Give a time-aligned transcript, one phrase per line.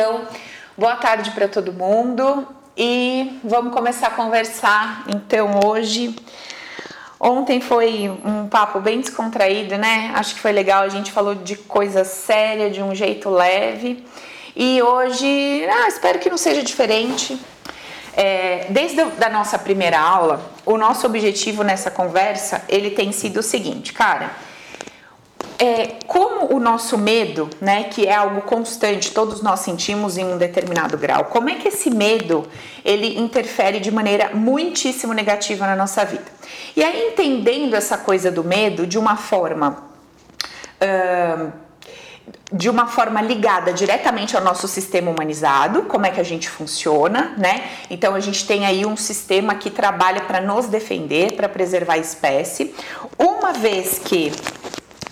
[0.00, 0.22] Então,
[0.78, 6.16] boa tarde para todo mundo e vamos começar a conversar então hoje.
[7.20, 10.10] Ontem foi um papo bem descontraído, né?
[10.14, 14.02] Acho que foi legal, a gente falou de coisa séria, de um jeito leve.
[14.56, 17.38] E hoje, ah, espero que não seja diferente.
[18.16, 23.42] É, desde a nossa primeira aula, o nosso objetivo nessa conversa, ele tem sido o
[23.42, 24.30] seguinte, cara,
[25.60, 30.38] é, como o nosso medo, né, que é algo constante, todos nós sentimos em um
[30.38, 32.48] determinado grau, como é que esse medo
[32.82, 36.24] ele interfere de maneira muitíssimo negativa na nossa vida?
[36.74, 39.90] E aí, entendendo essa coisa do medo de uma forma.
[40.80, 41.52] Uh,
[42.52, 47.34] de uma forma ligada diretamente ao nosso sistema humanizado, como é que a gente funciona,
[47.38, 47.62] né?
[47.88, 51.98] Então a gente tem aí um sistema que trabalha para nos defender, para preservar a
[51.98, 52.74] espécie.
[53.16, 54.32] Uma vez que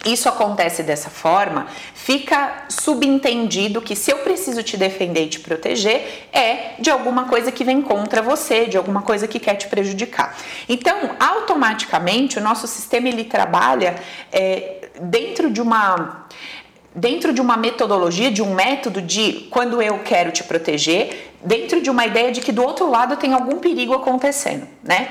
[0.05, 6.29] isso acontece dessa forma, fica subentendido que se eu preciso te defender e te proteger,
[6.33, 10.37] é de alguma coisa que vem contra você, de alguma coisa que quer te prejudicar.
[10.69, 13.97] Então, automaticamente, o nosso sistema ele trabalha
[14.33, 16.27] é, dentro de uma
[16.95, 21.89] dentro de uma metodologia, de um método de quando eu quero te proteger, dentro de
[21.89, 25.11] uma ideia de que do outro lado tem algum perigo acontecendo, né?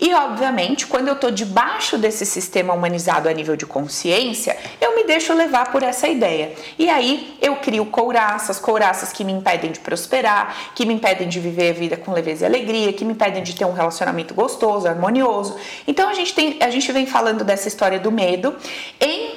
[0.00, 5.04] E obviamente, quando eu estou debaixo desse sistema humanizado a nível de consciência, eu me
[5.04, 6.52] deixo levar por essa ideia.
[6.78, 11.40] E aí eu crio couraças, couraças que me impedem de prosperar, que me impedem de
[11.40, 14.88] viver a vida com leveza e alegria, que me impedem de ter um relacionamento gostoso,
[14.88, 15.56] harmonioso.
[15.86, 18.56] Então a gente tem, a gente vem falando dessa história do medo
[19.00, 19.31] em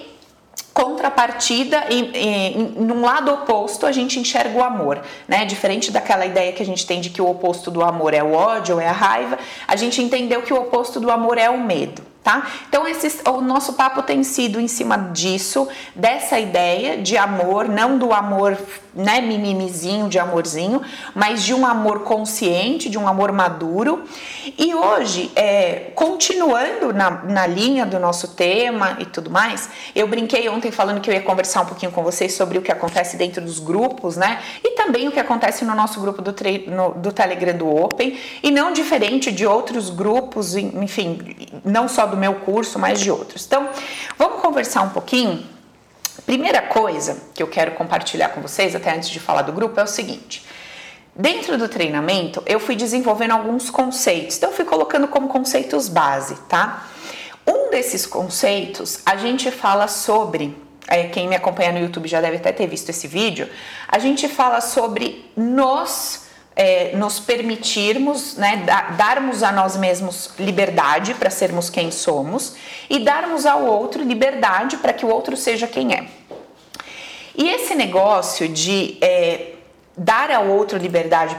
[1.05, 5.45] contrapartida, em, em, num lado oposto, a gente enxerga o amor, né?
[5.45, 8.33] Diferente daquela ideia que a gente tem de que o oposto do amor é o
[8.33, 12.01] ódio, é a raiva, a gente entendeu que o oposto do amor é o medo
[12.23, 12.47] tá?
[12.67, 17.99] Então esse, o nosso papo tem sido em cima disso, dessa ideia de amor, não
[17.99, 18.57] do amor,
[18.95, 20.81] né, mimimizinho, de amorzinho,
[21.13, 24.03] mas de um amor consciente, de um amor maduro.
[24.57, 30.49] E hoje, é, continuando na, na linha do nosso tema e tudo mais, eu brinquei
[30.49, 33.41] ontem falando que eu ia conversar um pouquinho com vocês sobre o que acontece dentro
[33.41, 34.41] dos grupos, né?
[34.63, 36.33] E também o que acontece no nosso grupo do,
[36.67, 41.19] no, do Telegram do Open, e não diferente de outros grupos, enfim,
[41.63, 43.45] não só do do meu curso, mas de outros.
[43.45, 43.69] Então,
[44.17, 45.54] vamos conversar um pouquinho.
[46.25, 49.83] Primeira coisa que eu quero compartilhar com vocês, até antes de falar do grupo, é
[49.83, 50.43] o seguinte.
[51.15, 54.37] Dentro do treinamento, eu fui desenvolvendo alguns conceitos.
[54.37, 56.87] Então, eu fui colocando como conceitos base, tá?
[57.47, 62.37] Um desses conceitos, a gente fala sobre é, quem me acompanha no YouTube já deve
[62.37, 63.47] até ter visto esse vídeo,
[63.87, 66.24] a gente fala sobre nos
[66.55, 68.65] é, nos permitirmos, né,
[68.97, 72.55] darmos a nós mesmos liberdade para sermos quem somos
[72.89, 76.05] e darmos ao outro liberdade para que o outro seja quem é.
[77.37, 79.55] E esse negócio de é,
[79.97, 81.35] dar ao outro liberdade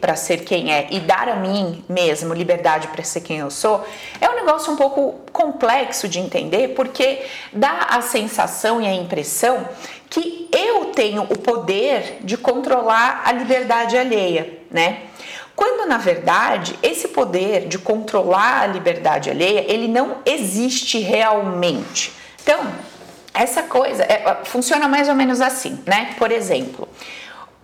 [0.00, 3.84] para ser quem é e dar a mim mesmo liberdade para ser quem eu sou
[4.20, 9.68] é um negócio um pouco complexo de entender porque dá a sensação e a impressão
[10.08, 15.02] que eu tenho o poder de controlar a liberdade alheia, né?
[15.56, 22.12] Quando na verdade esse poder de controlar a liberdade alheia, ele não existe realmente.
[22.42, 22.72] Então,
[23.34, 26.14] essa coisa é, funciona mais ou menos assim, né?
[26.18, 26.88] Por exemplo,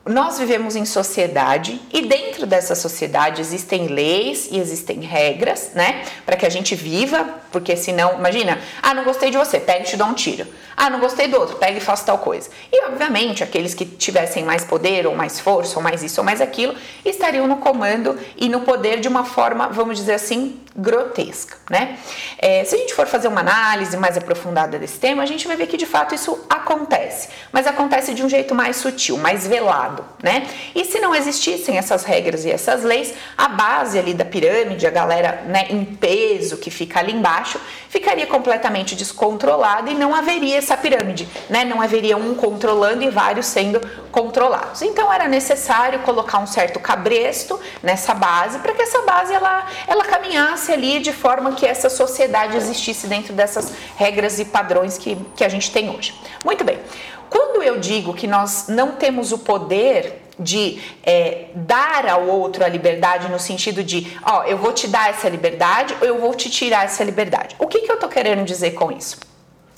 [0.06, 6.04] nós vivemos em sociedade e dentro dessa sociedade existem leis e existem regras, né?
[6.24, 9.84] Para que a gente viva, porque senão, imagina, ah, não gostei de você, pega e
[9.84, 10.46] te dá um tiro.
[10.76, 12.50] Ah, não gostei do outro, pega e faça tal coisa.
[12.70, 16.40] E obviamente, aqueles que tivessem mais poder, ou mais força, ou mais isso, ou mais
[16.40, 16.74] aquilo,
[17.04, 21.98] estariam no comando e no poder de uma forma, vamos dizer assim, grotesca, né?
[22.38, 25.56] É, se a gente for fazer uma análise mais aprofundada desse tema, a gente vai
[25.56, 29.95] ver que de fato isso acontece, mas acontece de um jeito mais sutil, mais velado,
[30.22, 30.46] né?
[30.74, 34.90] E se não existissem essas regras e essas leis, a base ali da pirâmide, a
[34.90, 40.76] galera né, em peso que fica ali embaixo, ficaria completamente descontrolada e não haveria essa
[40.76, 41.64] pirâmide, né?
[41.64, 43.80] Não haveria um controlando e vários sendo
[44.10, 44.82] controlados.
[44.82, 50.04] Então era necessário colocar um certo cabresto nessa base para que essa base ela, ela
[50.04, 55.44] caminhasse ali de forma que essa sociedade existisse dentro dessas regras e padrões que, que
[55.44, 56.15] a gente tem hoje.
[56.44, 56.78] Muito bem.
[57.28, 62.68] Quando eu digo que nós não temos o poder de é, dar ao outro a
[62.68, 66.50] liberdade no sentido de, ó, eu vou te dar essa liberdade ou eu vou te
[66.50, 67.56] tirar essa liberdade.
[67.58, 69.18] O que, que eu tô querendo dizer com isso?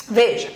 [0.08, 0.50] Veja,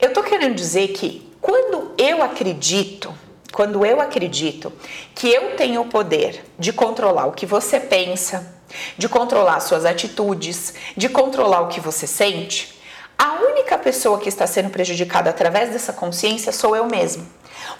[0.00, 3.12] eu tô querendo dizer que quando eu acredito,
[3.52, 4.72] quando eu acredito
[5.14, 8.54] que eu tenho o poder de controlar o que você pensa,
[8.98, 12.75] de controlar suas atitudes, de controlar o que você sente,
[13.18, 17.26] a única pessoa que está sendo prejudicada através dessa consciência sou eu mesmo.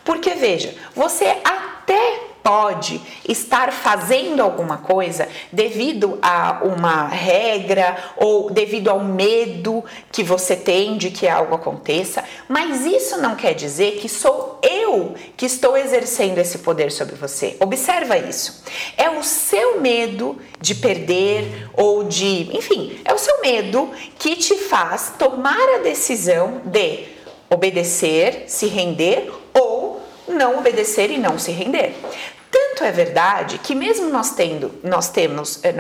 [0.05, 8.89] Porque veja, você até pode estar fazendo alguma coisa devido a uma regra ou devido
[8.89, 14.09] ao medo que você tem de que algo aconteça, mas isso não quer dizer que
[14.09, 17.57] sou eu que estou exercendo esse poder sobre você.
[17.59, 18.63] Observa isso.
[18.97, 23.91] É o seu medo de perder ou de, enfim, é o seu medo
[24.21, 27.09] que te faz tomar a decisão de
[27.51, 31.95] obedecer, se render ou não obedecer e não se render.
[32.57, 35.75] Tanto é verdade que mesmo nós tendo, nós temos, eh,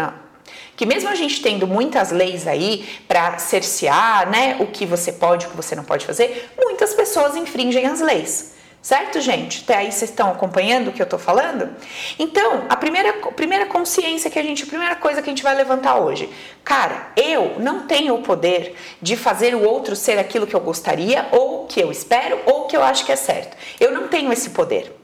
[0.77, 5.47] que mesmo a gente tendo muitas leis aí para cercear, né, o que você pode,
[5.47, 8.53] o que você não pode fazer, muitas pessoas infringem as leis.
[8.83, 9.63] Certo, gente?
[9.65, 11.71] Até aí vocês estão acompanhando o que eu estou falando?
[12.19, 15.55] Então, a primeira, primeira consciência que a gente, a primeira coisa que a gente vai
[15.55, 16.29] levantar hoje,
[16.63, 21.27] cara, eu não tenho o poder de fazer o outro ser aquilo que eu gostaria,
[21.33, 23.57] ou que eu espero, ou que eu acho que é certo.
[23.81, 24.95] Eu não tenho esse poder.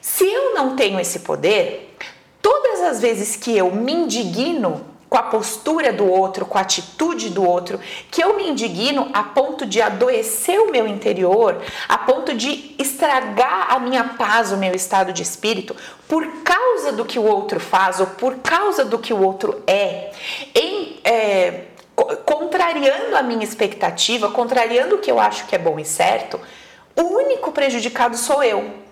[0.00, 1.96] Se eu não tenho esse poder,
[2.40, 7.30] todas as vezes que eu me indigno com a postura do outro, com a atitude
[7.30, 7.80] do outro,
[8.10, 13.72] que eu me indigno a ponto de adoecer o meu interior, a ponto de estragar
[13.72, 15.74] a minha paz, o meu estado de espírito,
[16.06, 20.12] por causa do que o outro faz ou por causa do que o outro é,
[20.54, 21.64] em, é
[22.24, 26.38] contrariando a minha expectativa, contrariando o que eu acho que é bom e certo,
[26.94, 28.87] o único prejudicado sou eu.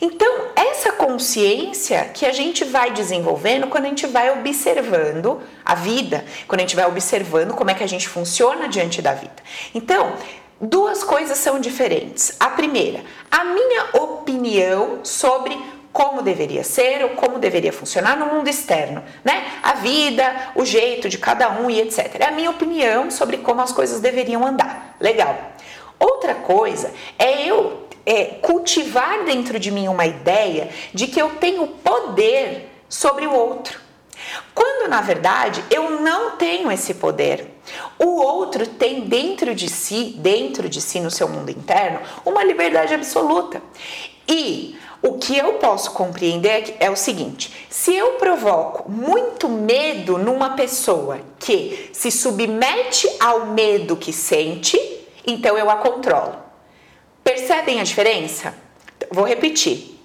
[0.00, 6.24] Então, essa consciência que a gente vai desenvolvendo quando a gente vai observando a vida,
[6.46, 9.36] quando a gente vai observando como é que a gente funciona diante da vida.
[9.74, 10.14] Então,
[10.60, 12.36] duas coisas são diferentes.
[12.38, 13.00] A primeira,
[13.30, 15.58] a minha opinião sobre
[15.92, 19.46] como deveria ser ou como deveria funcionar no mundo externo, né?
[19.62, 22.16] A vida, o jeito de cada um e etc.
[22.20, 24.94] É a minha opinião sobre como as coisas deveriam andar.
[25.00, 25.52] Legal.
[25.98, 31.66] Outra coisa é eu é, cultivar dentro de mim uma ideia de que eu tenho
[31.66, 33.80] poder sobre o outro.
[34.54, 37.54] Quando na verdade eu não tenho esse poder.
[37.98, 42.94] O outro tem dentro de si, dentro de si, no seu mundo interno, uma liberdade
[42.94, 43.60] absoluta.
[44.28, 50.50] E o que eu posso compreender é o seguinte: se eu provoco muito medo numa
[50.50, 54.78] pessoa que se submete ao medo que sente,
[55.26, 56.45] então eu a controlo.
[57.26, 58.54] Percebem a diferença?
[59.10, 59.98] Vou repetir.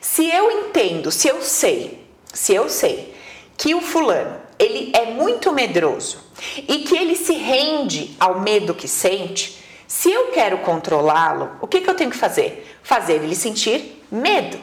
[0.00, 2.04] Se eu entendo, se eu sei,
[2.34, 3.14] se eu sei
[3.56, 6.18] que o fulano, ele é muito medroso
[6.56, 11.80] e que ele se rende ao medo que sente, se eu quero controlá-lo, o que,
[11.80, 12.76] que eu tenho que fazer?
[12.82, 14.58] Fazer ele sentir medo.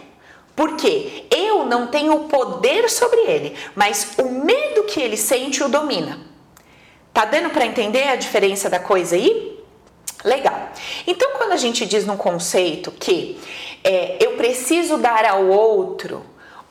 [0.57, 6.19] Porque eu não tenho poder sobre ele, mas o medo que ele sente o domina.
[7.13, 9.48] Tá dando para entender a diferença da coisa aí?
[10.23, 10.69] Legal.
[11.07, 13.39] Então, quando a gente diz num conceito que
[13.83, 16.25] é, eu preciso dar ao outro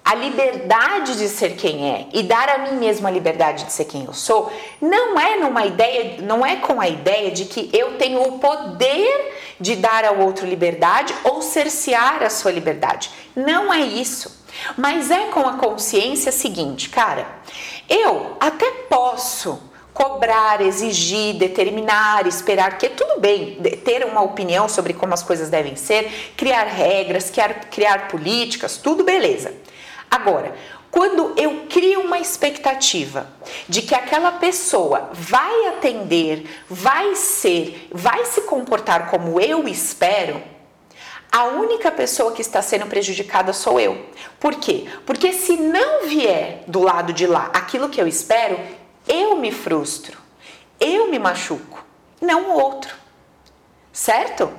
[0.04, 3.84] a liberdade de ser quem é e dar a mim mesma a liberdade de ser
[3.84, 4.50] quem eu sou,
[4.80, 9.34] não é numa ideia, não é com a ideia de que eu tenho o poder
[9.60, 13.10] de dar ao outro liberdade ou cercear a sua liberdade.
[13.36, 14.44] Não é isso.
[14.76, 17.26] Mas é com a consciência seguinte, cara,
[17.88, 19.67] eu até posso
[19.98, 25.50] cobrar, exigir, determinar, esperar, que é tudo bem ter uma opinião sobre como as coisas
[25.50, 29.52] devem ser, criar regras, criar, criar políticas, tudo beleza.
[30.08, 30.54] Agora,
[30.88, 33.26] quando eu crio uma expectativa
[33.68, 40.40] de que aquela pessoa vai atender, vai ser, vai se comportar como eu espero,
[41.30, 44.06] a única pessoa que está sendo prejudicada sou eu.
[44.40, 44.86] Por quê?
[45.04, 48.58] Porque se não vier do lado de lá aquilo que eu espero,
[49.08, 50.18] eu me frustro,
[50.78, 51.84] eu me machuco,
[52.20, 52.94] não o outro.
[53.92, 54.50] Certo?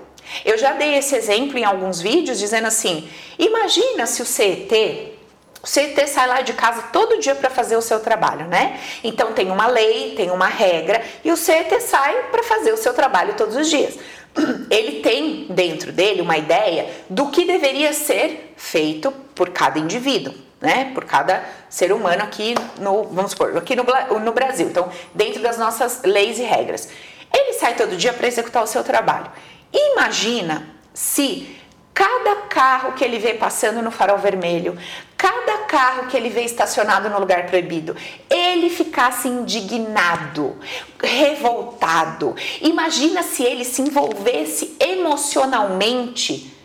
[0.43, 5.17] Eu já dei esse exemplo em alguns vídeos dizendo assim: imagina se o CET
[5.61, 8.79] o CET sai lá de casa todo dia para fazer o seu trabalho, né?
[9.03, 12.93] Então tem uma lei, tem uma regra e o CET sai para fazer o seu
[12.93, 13.97] trabalho todos os dias.
[14.69, 20.91] Ele tem dentro dele uma ideia do que deveria ser feito por cada indivíduo né,
[20.93, 23.83] por cada ser humano aqui no, vamos supor, aqui no,
[24.19, 24.67] no Brasil.
[24.67, 26.89] Então, dentro das nossas leis e regras.
[27.31, 29.31] Ele sai todo dia para executar o seu trabalho.
[29.71, 31.55] Imagina se
[31.93, 34.77] cada carro que ele vê passando no farol vermelho,
[35.15, 37.95] cada carro que ele vê estacionado no lugar proibido,
[38.29, 40.57] ele ficasse indignado,
[41.01, 42.35] revoltado.
[42.59, 46.57] Imagina se ele se envolvesse emocionalmente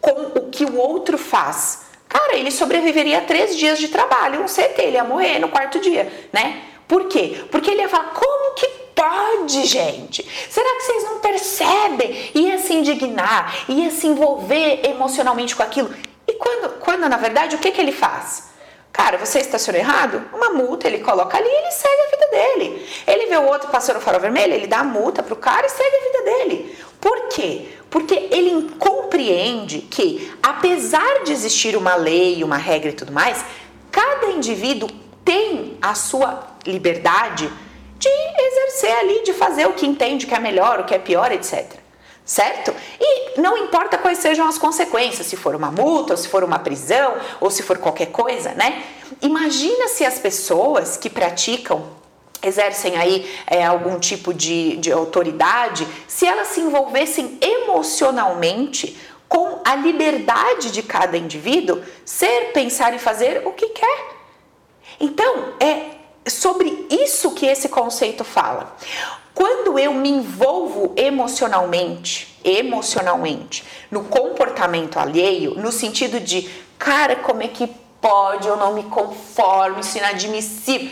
[0.00, 4.44] com o que o outro faz Cara, ele sobreviveria a três dias de trabalho, um
[4.44, 6.60] CT, ele ia morrer no quarto dia, né?
[6.86, 7.42] Por quê?
[7.50, 10.22] Porque ele ia falar, como que pode, gente?
[10.50, 12.30] Será que vocês não percebem?
[12.34, 15.90] Ia se indignar, ia se envolver emocionalmente com aquilo.
[16.26, 18.51] E quando, quando na verdade, o que, que ele faz?
[18.92, 20.22] Cara, você estacionou errado?
[20.32, 22.88] Uma multa, ele coloca ali e ele segue a vida dele.
[23.06, 25.96] Ele vê o outro passando farol vermelho, ele dá a multa pro cara e segue
[25.96, 26.78] a vida dele.
[27.00, 27.68] Por quê?
[27.90, 33.44] Porque ele compreende que, apesar de existir uma lei, uma regra e tudo mais,
[33.90, 34.88] cada indivíduo
[35.24, 37.50] tem a sua liberdade
[37.98, 41.32] de exercer ali, de fazer o que entende que é melhor, o que é pior,
[41.32, 41.81] etc.
[42.24, 42.74] Certo?
[43.00, 46.58] E não importa quais sejam as consequências, se for uma multa, ou se for uma
[46.58, 48.82] prisão, ou se for qualquer coisa, né?
[49.20, 51.84] Imagina se as pessoas que praticam
[52.42, 58.98] exercem aí é, algum tipo de, de autoridade, se elas se envolvessem emocionalmente
[59.28, 64.12] com a liberdade de cada indivíduo ser, pensar e fazer o que quer.
[65.00, 65.92] Então, é
[66.28, 68.76] sobre isso que esse conceito fala.
[69.34, 76.48] Quando eu me envolvo emocionalmente, emocionalmente, no comportamento alheio, no sentido de,
[76.78, 77.70] cara, como é que
[78.00, 80.90] pode, eu não me conformo, isso é inadmissível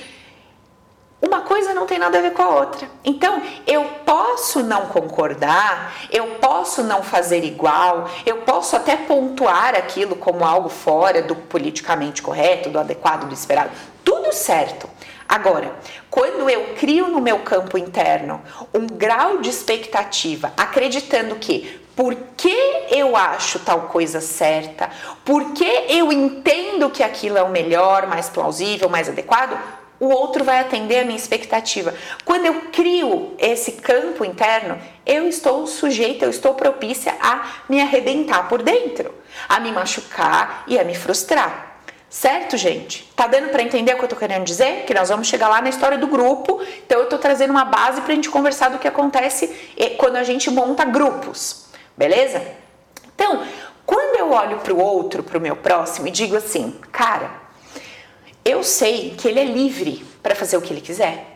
[1.23, 2.88] uma coisa não tem nada a ver com a outra.
[3.04, 10.16] Então, eu posso não concordar, eu posso não fazer igual, eu posso até pontuar aquilo
[10.16, 13.70] como algo fora do politicamente correto, do adequado, do esperado.
[14.02, 14.88] Tudo certo.
[15.30, 15.76] Agora,
[16.10, 18.42] quando eu crio no meu campo interno
[18.75, 22.52] um grau de expectativa, acreditando que porque
[22.90, 24.90] eu acho tal coisa certa,
[25.25, 29.56] porque eu entendo que aquilo é o melhor, mais plausível, mais adequado,
[30.00, 31.94] o outro vai atender a minha expectativa.
[32.25, 38.49] Quando eu crio esse campo interno, eu estou sujeita, eu estou propícia a me arrebentar
[38.49, 39.14] por dentro,
[39.49, 41.70] a me machucar e a me frustrar.
[42.11, 43.09] Certo, gente?
[43.14, 44.85] Tá dando para entender o que eu tô querendo dizer?
[44.85, 46.61] Que nós vamos chegar lá na história do grupo.
[46.85, 49.47] Então eu tô trazendo uma base pra gente conversar do que acontece
[49.97, 51.67] quando a gente monta grupos.
[51.97, 52.43] Beleza?
[53.14, 53.47] Então,
[53.87, 57.31] quando eu olho para o outro, para o meu próximo e digo assim, cara,
[58.45, 61.29] eu sei que ele é livre para fazer o que ele quiser.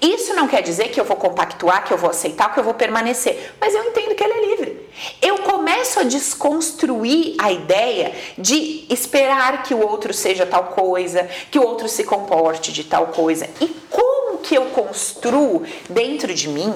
[0.00, 2.74] Isso não quer dizer que eu vou compactuar, que eu vou aceitar, que eu vou
[2.74, 4.88] permanecer, mas eu entendo que ele é livre.
[5.20, 11.58] Eu começo a desconstruir a ideia de esperar que o outro seja tal coisa, que
[11.58, 13.48] o outro se comporte de tal coisa.
[13.60, 16.74] E como que eu construo dentro de mim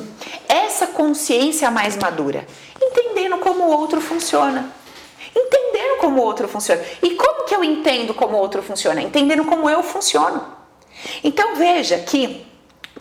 [0.48, 2.46] essa consciência mais madura?
[2.80, 4.72] Entendendo como o outro funciona
[5.34, 6.82] entendendo como o outro funciona.
[7.02, 9.00] E como que eu entendo como o outro funciona?
[9.00, 10.44] Entendendo como eu funciono.
[11.24, 12.46] Então veja que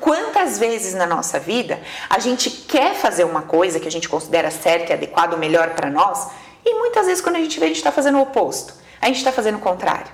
[0.01, 1.79] quantas vezes na nossa vida
[2.10, 5.89] a gente quer fazer uma coisa que a gente considera certa e adequada, melhor para
[5.89, 6.27] nós,
[6.65, 9.17] e muitas vezes quando a gente vê a gente está fazendo o oposto, a gente
[9.17, 10.12] está fazendo o contrário.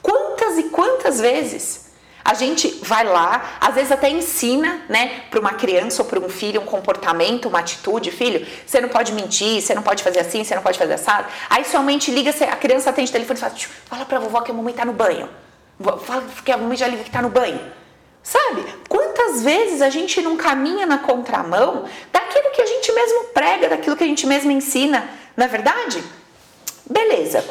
[0.00, 1.92] Quantas e quantas vezes
[2.24, 6.28] a gente vai lá, às vezes até ensina, né, para uma criança ou para um
[6.28, 10.44] filho um comportamento, uma atitude, filho, você não pode mentir, você não pode fazer assim,
[10.44, 11.26] você não pode fazer assado.
[11.50, 13.54] Aí sua mãe te liga, a criança atende o telefone e fala,
[13.86, 15.28] fala para a vovó que a mamãe tá no banho.
[16.04, 17.60] Fala que a mamãe já liga que tá no banho.
[18.22, 18.64] Sabe?
[18.88, 23.96] Quantas vezes a gente não caminha na contramão daquilo que a gente mesmo prega, daquilo
[23.96, 26.02] que a gente mesmo ensina, não é verdade?
[26.88, 27.44] Beleza.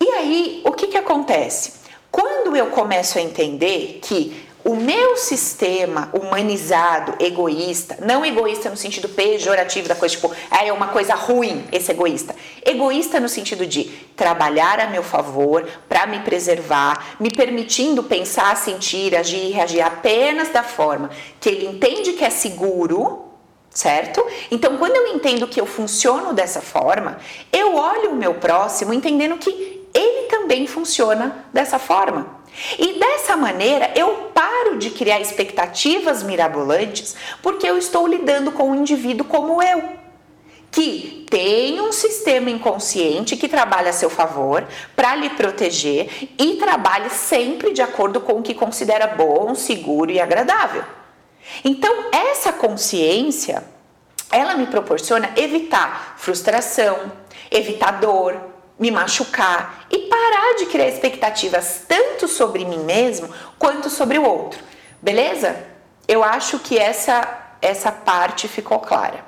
[0.00, 1.74] E aí, o que que acontece?
[2.10, 9.08] Quando eu começo a entender que o meu sistema humanizado, egoísta, não egoísta no sentido
[9.08, 12.34] pejorativo da coisa, tipo, ah, é uma coisa ruim esse egoísta.
[12.64, 19.16] Egoísta no sentido de trabalhar a meu favor para me preservar, me permitindo pensar, sentir,
[19.16, 23.24] agir e reagir apenas da forma que ele entende que é seguro,
[23.70, 24.24] certo?
[24.50, 27.18] Então, quando eu entendo que eu funciono dessa forma,
[27.52, 32.42] eu olho o meu próximo entendendo que ele também funciona dessa forma.
[32.78, 38.74] E dessa maneira eu paro de criar expectativas mirabolantes porque eu estou lidando com um
[38.74, 39.82] indivíduo como eu,
[40.72, 47.10] que tem um sistema inconsciente que trabalha a seu favor para lhe proteger e trabalha
[47.10, 50.82] sempre de acordo com o que considera bom, seguro e agradável.
[51.62, 53.62] Então, essa consciência,
[54.30, 57.12] ela me proporciona evitar frustração,
[57.50, 58.34] evitar dor,
[58.78, 64.58] me machucar e parar de criar expectativas tanto sobre mim mesmo quanto sobre o outro.
[65.02, 65.54] Beleza?
[66.08, 69.24] Eu acho que essa essa parte ficou clara,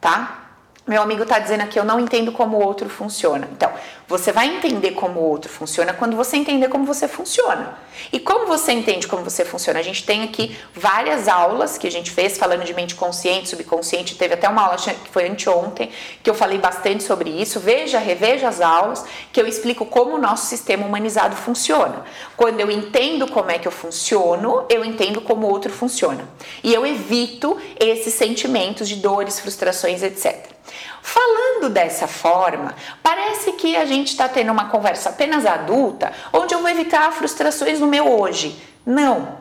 [0.00, 0.45] tá?
[0.86, 3.48] Meu amigo está dizendo aqui, eu não entendo como o outro funciona.
[3.50, 3.72] Então,
[4.06, 7.76] você vai entender como o outro funciona quando você entender como você funciona.
[8.12, 9.80] E como você entende como você funciona?
[9.80, 14.14] A gente tem aqui várias aulas que a gente fez falando de mente consciente, subconsciente.
[14.14, 15.90] Teve até uma aula que foi anteontem
[16.22, 17.58] que eu falei bastante sobre isso.
[17.58, 22.04] Veja, reveja as aulas que eu explico como o nosso sistema humanizado funciona.
[22.36, 26.28] Quando eu entendo como é que eu funciono, eu entendo como o outro funciona.
[26.62, 30.54] E eu evito esses sentimentos de dores, frustrações, etc.
[31.02, 36.60] Falando dessa forma, parece que a gente está tendo uma conversa apenas adulta, onde eu
[36.60, 38.60] vou evitar frustrações no meu hoje.
[38.84, 39.38] Não.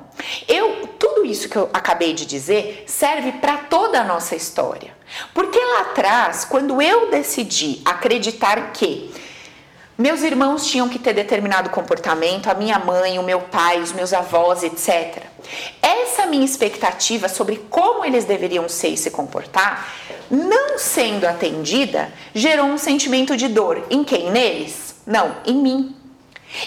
[0.48, 4.96] Eu, tudo isso que eu acabei de dizer serve para toda a nossa história.
[5.34, 9.14] Porque lá atrás, quando eu decidi acreditar que
[9.98, 14.12] meus irmãos tinham que ter determinado comportamento, a minha mãe, o meu pai, os meus
[14.12, 15.24] avós, etc.
[15.82, 19.88] Essa minha expectativa sobre como eles deveriam ser e se comportar,
[20.30, 23.86] não sendo atendida, gerou um sentimento de dor.
[23.90, 24.30] Em quem?
[24.30, 24.96] Neles?
[25.08, 25.96] Não, em mim.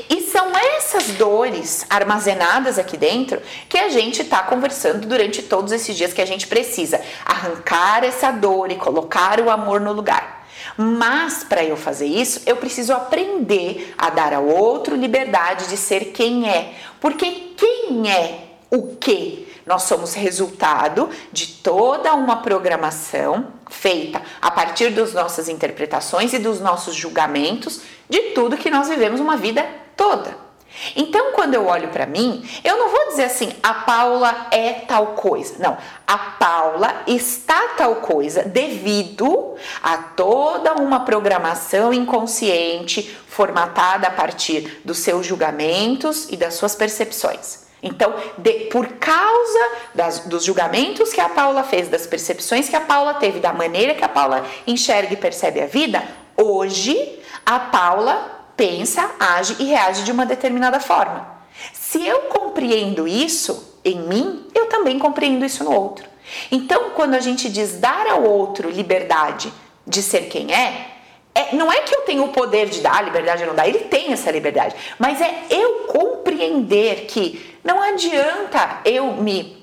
[0.08, 5.96] E são essas dores armazenadas aqui dentro que a gente está conversando durante todos esses
[5.96, 10.37] dias que a gente precisa arrancar essa dor e colocar o amor no lugar.
[10.76, 16.06] Mas para eu fazer isso, eu preciso aprender a dar ao outro liberdade de ser
[16.06, 16.74] quem é.
[17.00, 19.48] Porque quem é o que?
[19.66, 26.58] Nós somos resultado de toda uma programação feita a partir das nossas interpretações e dos
[26.58, 30.47] nossos julgamentos de tudo que nós vivemos uma vida toda.
[30.94, 35.08] Então, quando eu olho para mim, eu não vou dizer assim, a Paula é tal
[35.08, 35.56] coisa.
[35.58, 44.80] Não, a Paula está tal coisa devido a toda uma programação inconsciente formatada a partir
[44.84, 47.68] dos seus julgamentos e das suas percepções.
[47.82, 52.80] Então, de, por causa das, dos julgamentos que a Paula fez, das percepções que a
[52.80, 56.02] Paula teve, da maneira que a Paula enxerga e percebe a vida,
[56.36, 61.38] hoje a Paula pensa, age e reage de uma determinada forma.
[61.72, 66.04] Se eu compreendo isso em mim, eu também compreendo isso no outro.
[66.50, 69.50] Então, quando a gente diz dar ao outro liberdade
[69.86, 70.88] de ser quem é,
[71.34, 73.78] é, não é que eu tenho o poder de dar liberdade ou não dar, ele
[73.80, 79.57] tem essa liberdade, mas é eu compreender que não adianta eu me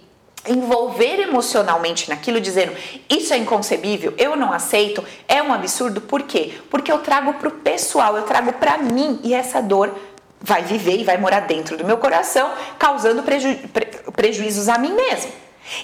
[0.48, 2.74] envolver emocionalmente naquilo, dizendo
[3.10, 6.54] isso é inconcebível, eu não aceito, é um absurdo, por quê?
[6.70, 9.94] Porque eu trago para o pessoal, eu trago para mim e essa dor
[10.40, 14.94] vai viver e vai morar dentro do meu coração, causando preju pre prejuízos a mim
[14.94, 15.32] mesmo.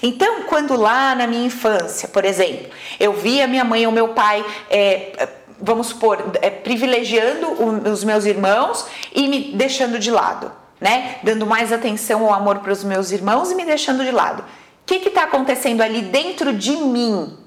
[0.02, 2.70] Então, quando lá na minha infância, por exemplo,
[3.00, 5.28] eu via minha mãe ou meu pai, é,
[5.60, 7.48] vamos supor, é, privilegiando
[7.90, 11.16] os meus irmãos e me deixando de lado né?
[11.22, 14.42] Dando mais atenção ou amor para os meus irmãos e me deixando de lado.
[14.42, 17.38] O que está acontecendo ali dentro de mim?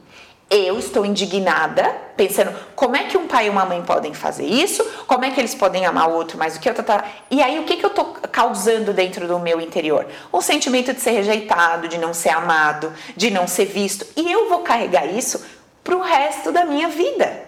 [0.50, 1.84] Eu estou indignada,
[2.16, 5.42] pensando como é que um pai e uma mãe podem fazer isso, como é que
[5.42, 6.74] eles podem amar o outro mais do que eu.
[6.74, 7.04] Tá, tá.
[7.30, 10.06] E aí, o que, que eu estou causando dentro do meu interior?
[10.32, 14.06] Um sentimento de ser rejeitado, de não ser amado, de não ser visto.
[14.16, 15.44] E eu vou carregar isso
[15.84, 17.44] para o resto da minha vida.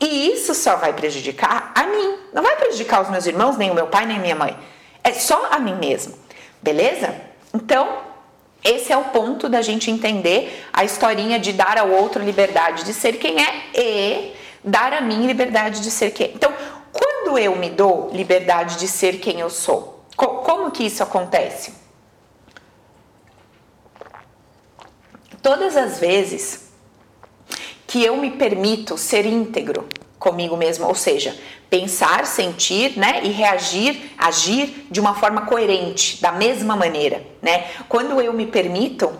[0.00, 3.74] E isso só vai prejudicar a mim, não vai prejudicar os meus irmãos, nem o
[3.74, 4.56] meu pai, nem minha mãe.
[5.08, 6.14] É só a mim mesmo,
[6.60, 7.18] beleza?
[7.54, 8.00] Então,
[8.62, 12.92] esse é o ponto da gente entender a historinha de dar ao outro liberdade de
[12.92, 16.26] ser quem é e dar a mim liberdade de ser quem.
[16.26, 16.32] É.
[16.34, 16.52] Então,
[16.92, 21.72] quando eu me dou liberdade de ser quem eu sou, como que isso acontece?
[25.40, 26.68] Todas as vezes
[27.86, 31.38] que eu me permito ser íntegro comigo mesmo, ou seja,
[31.70, 37.66] pensar, sentir, né, e reagir, agir de uma forma coerente, da mesma maneira, né?
[37.88, 39.10] Quando eu me permito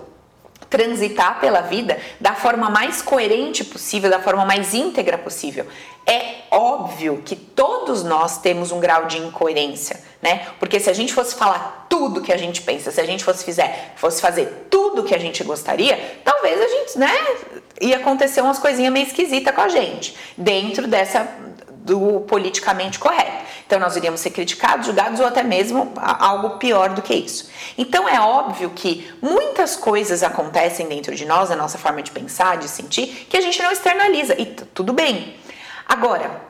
[0.68, 5.66] transitar pela vida da forma mais coerente possível, da forma mais íntegra possível.
[6.06, 10.46] É óbvio que todos nós temos um grau de incoerência, né?
[10.58, 13.44] Porque se a gente fosse falar tudo que a gente pensa, se a gente fosse
[13.44, 17.12] fizer, fosse fazer tudo que a gente gostaria, talvez a gente, né,
[17.80, 21.28] ia acontecer umas coisinhas meio esquisitas com a gente, dentro dessa
[21.88, 23.46] do politicamente correto.
[23.66, 27.48] Então nós iríamos ser criticados, julgados ou até mesmo algo pior do que isso.
[27.78, 32.58] Então é óbvio que muitas coisas acontecem dentro de nós, a nossa forma de pensar,
[32.58, 35.34] de sentir, que a gente não externaliza e tudo bem.
[35.86, 36.47] Agora,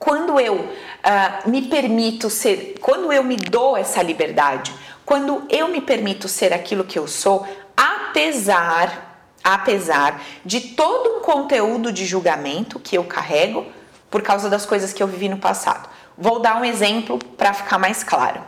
[0.00, 4.74] quando eu uh, me permito ser, quando eu me dou essa liberdade,
[5.06, 9.08] quando eu me permito ser aquilo que eu sou, apesar
[9.42, 13.66] apesar de todo um conteúdo de julgamento que eu carrego,
[14.10, 15.88] por causa das coisas que eu vivi no passado.
[16.18, 18.42] Vou dar um exemplo para ficar mais claro.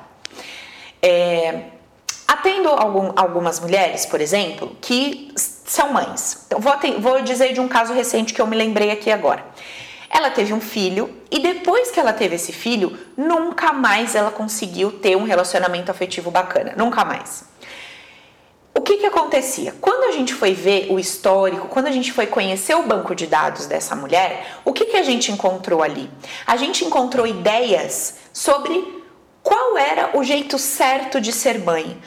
[1.01, 1.63] É,
[2.27, 6.45] Atendo algum, algumas mulheres, por exemplo, que são mães.
[6.47, 9.45] Então, vou, vou dizer de um caso recente que eu me lembrei aqui agora.
[10.15, 14.93] Ela teve um filho e depois que ela teve esse filho, nunca mais ela conseguiu
[14.93, 16.75] ter um relacionamento afetivo bacana.
[16.77, 17.51] Nunca mais.
[18.75, 19.75] O que que acontecia?
[19.81, 23.27] Quando a gente foi ver o histórico, quando a gente foi conhecer o banco de
[23.27, 26.11] dados dessa mulher, o que que a gente encontrou ali?
[26.47, 29.03] A gente encontrou ideias sobre
[29.43, 32.01] qual era o jeito certo de ser mãe,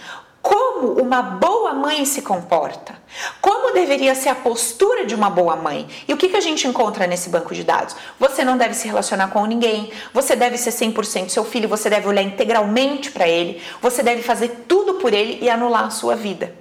[0.45, 2.93] como uma boa mãe se comporta,
[3.41, 5.87] como deveria ser a postura de uma boa mãe.
[6.07, 7.95] E o que, que a gente encontra nesse banco de dados?
[8.19, 12.07] Você não deve se relacionar com ninguém, você deve ser 100% seu filho, você deve
[12.07, 16.53] olhar integralmente para ele, você deve fazer tudo por ele e anular a sua vida.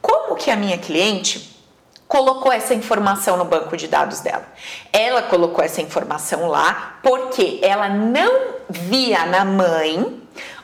[0.00, 1.54] Como que a minha cliente
[2.06, 4.46] colocou essa informação no banco de dados dela.
[4.90, 10.22] Ela colocou essa informação lá porque ela não via na mãe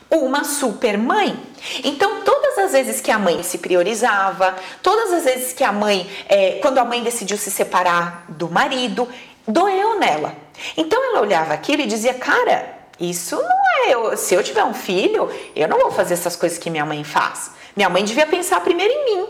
[0.09, 1.37] uma super mãe.
[1.83, 6.09] Então, todas as vezes que a mãe se priorizava, todas as vezes que a mãe,
[6.27, 9.07] é, quando a mãe decidiu se separar do marido,
[9.47, 10.35] doeu nela.
[10.77, 14.17] Então, ela olhava aquilo e dizia: Cara, isso não é eu.
[14.17, 17.51] Se eu tiver um filho, eu não vou fazer essas coisas que minha mãe faz.
[17.75, 19.27] Minha mãe devia pensar primeiro em mim.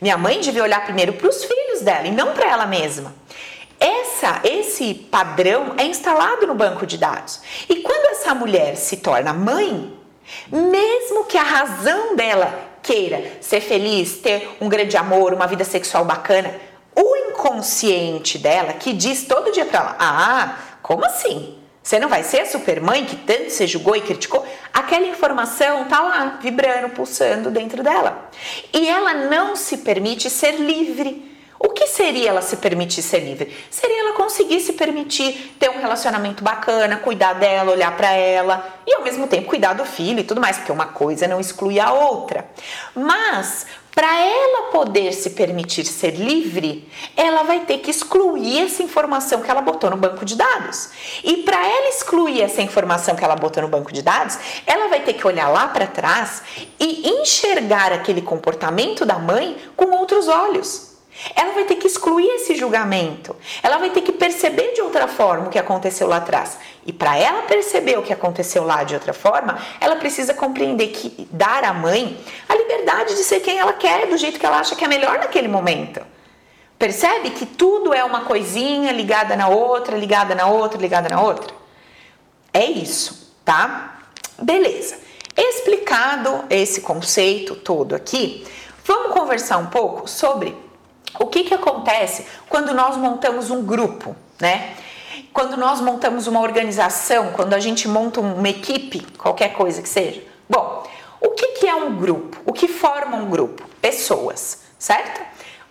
[0.00, 3.14] Minha mãe devia olhar primeiro para os filhos dela e não para ela mesma.
[3.78, 7.40] Essa, esse padrão é instalado no banco de dados.
[7.68, 9.92] E quando essa mulher se torna mãe,
[10.50, 16.04] mesmo que a razão dela queira ser feliz, ter um grande amor, uma vida sexual
[16.04, 16.54] bacana,
[16.94, 21.58] o inconsciente dela que diz todo dia para ela: "Ah, como assim?
[21.82, 26.00] Você não vai ser a supermãe que tanto se julgou e criticou?" Aquela informação tá
[26.00, 28.30] lá, vibrando, pulsando dentro dela.
[28.72, 33.54] E ela não se permite ser livre o que seria ela se permitir ser livre?
[33.70, 38.94] Seria ela conseguir se permitir ter um relacionamento bacana, cuidar dela, olhar para ela e
[38.94, 41.92] ao mesmo tempo cuidar do filho e tudo mais, porque uma coisa não exclui a
[41.92, 42.46] outra.
[42.94, 49.40] Mas para ela poder se permitir ser livre, ela vai ter que excluir essa informação
[49.40, 50.90] que ela botou no banco de dados.
[51.22, 54.36] E para ela excluir essa informação que ela botou no banco de dados,
[54.66, 56.42] ela vai ter que olhar lá para trás
[56.80, 60.93] e enxergar aquele comportamento da mãe com outros olhos.
[61.34, 63.36] Ela vai ter que excluir esse julgamento.
[63.62, 66.58] Ela vai ter que perceber de outra forma o que aconteceu lá atrás.
[66.84, 71.28] E para ela perceber o que aconteceu lá de outra forma, ela precisa compreender que
[71.30, 74.74] dar à mãe a liberdade de ser quem ela quer, do jeito que ela acha
[74.74, 76.00] que é melhor naquele momento.
[76.78, 81.54] Percebe que tudo é uma coisinha ligada na outra, ligada na outra, ligada na outra?
[82.52, 84.00] É isso, tá?
[84.38, 84.98] Beleza.
[85.36, 88.46] Explicado esse conceito todo aqui,
[88.84, 90.63] vamos conversar um pouco sobre
[91.18, 94.74] o que, que acontece quando nós montamos um grupo, né?
[95.32, 100.22] Quando nós montamos uma organização, quando a gente monta uma equipe, qualquer coisa que seja.
[100.48, 100.86] Bom,
[101.20, 102.38] o que, que é um grupo?
[102.44, 103.66] O que forma um grupo?
[103.80, 105.20] Pessoas, certo?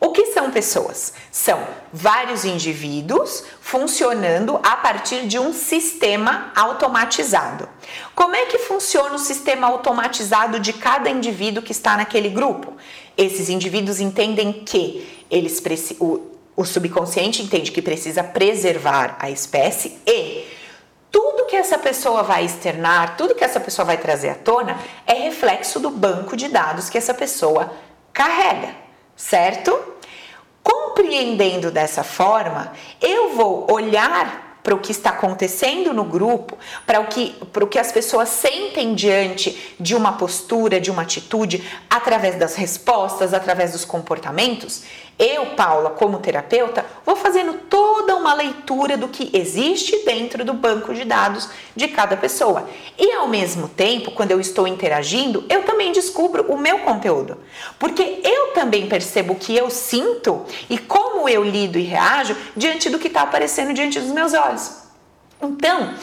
[0.03, 1.13] O que são pessoas?
[1.31, 7.69] São vários indivíduos funcionando a partir de um sistema automatizado.
[8.13, 12.75] Como é que funciona o sistema automatizado de cada indivíduo que está naquele grupo?
[13.17, 15.61] Esses indivíduos entendem que eles
[15.99, 16.21] o,
[16.55, 20.45] o subconsciente entende que precisa preservar a espécie e
[21.11, 25.13] tudo que essa pessoa vai externar, tudo que essa pessoa vai trazer à tona é
[25.13, 27.71] reflexo do banco de dados que essa pessoa
[28.11, 28.75] carrega,
[29.15, 29.79] certo?
[30.63, 37.07] Compreendendo dessa forma, eu vou olhar para o que está acontecendo no grupo, para o
[37.07, 42.35] que para o que as pessoas sentem diante de uma postura, de uma atitude, através
[42.35, 44.83] das respostas, através dos comportamentos,
[45.17, 50.93] eu, Paula, como terapeuta, vou fazendo toda uma leitura do que existe dentro do banco
[50.93, 52.67] de dados de cada pessoa.
[52.97, 57.37] E ao mesmo tempo, quando eu estou interagindo, eu também descubro o meu conteúdo.
[57.77, 62.89] Porque eu também percebo o que eu sinto e como eu lido e reajo diante
[62.89, 64.83] do que está aparecendo diante dos meus olhos.
[65.41, 65.93] Então,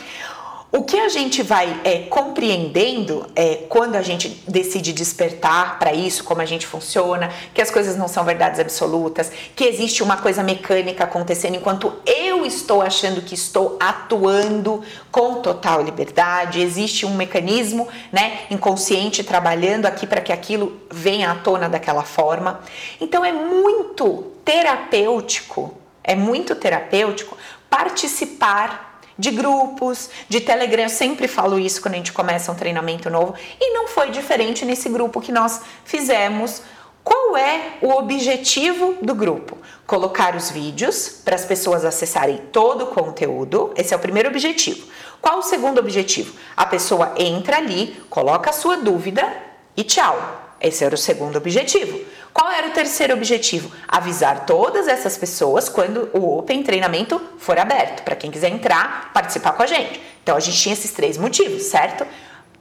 [0.73, 6.23] o que a gente vai é, compreendendo é, quando a gente decide despertar para isso,
[6.23, 10.45] como a gente funciona, que as coisas não são verdades absolutas, que existe uma coisa
[10.45, 17.89] mecânica acontecendo enquanto eu estou achando que estou atuando com total liberdade, existe um mecanismo
[18.13, 22.61] né, inconsciente trabalhando aqui para que aquilo venha à tona daquela forma.
[23.01, 27.37] Então é muito terapêutico, é muito terapêutico
[27.69, 28.90] participar
[29.21, 30.85] de grupos, de Telegram.
[30.85, 34.65] Eu sempre falo isso quando a gente começa um treinamento novo e não foi diferente
[34.65, 36.63] nesse grupo que nós fizemos.
[37.05, 39.57] Qual é o objetivo do grupo?
[39.87, 43.73] Colocar os vídeos para as pessoas acessarem todo o conteúdo.
[43.77, 44.87] Esse é o primeiro objetivo.
[45.21, 46.35] Qual o segundo objetivo?
[46.57, 49.31] A pessoa entra ali, coloca a sua dúvida
[49.77, 50.49] e tchau.
[50.61, 52.01] Esse era o segundo objetivo.
[52.33, 53.71] Qual era o terceiro objetivo?
[53.89, 59.53] Avisar todas essas pessoas quando o Open treinamento for aberto, para quem quiser entrar, participar
[59.53, 60.01] com a gente.
[60.23, 62.07] Então a gente tinha esses três motivos, certo?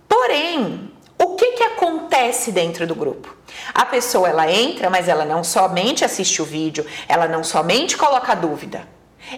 [0.07, 3.35] Porém, o que, que acontece dentro do grupo?
[3.73, 8.33] A pessoa ela entra, mas ela não somente assiste o vídeo, ela não somente coloca
[8.33, 8.87] dúvida.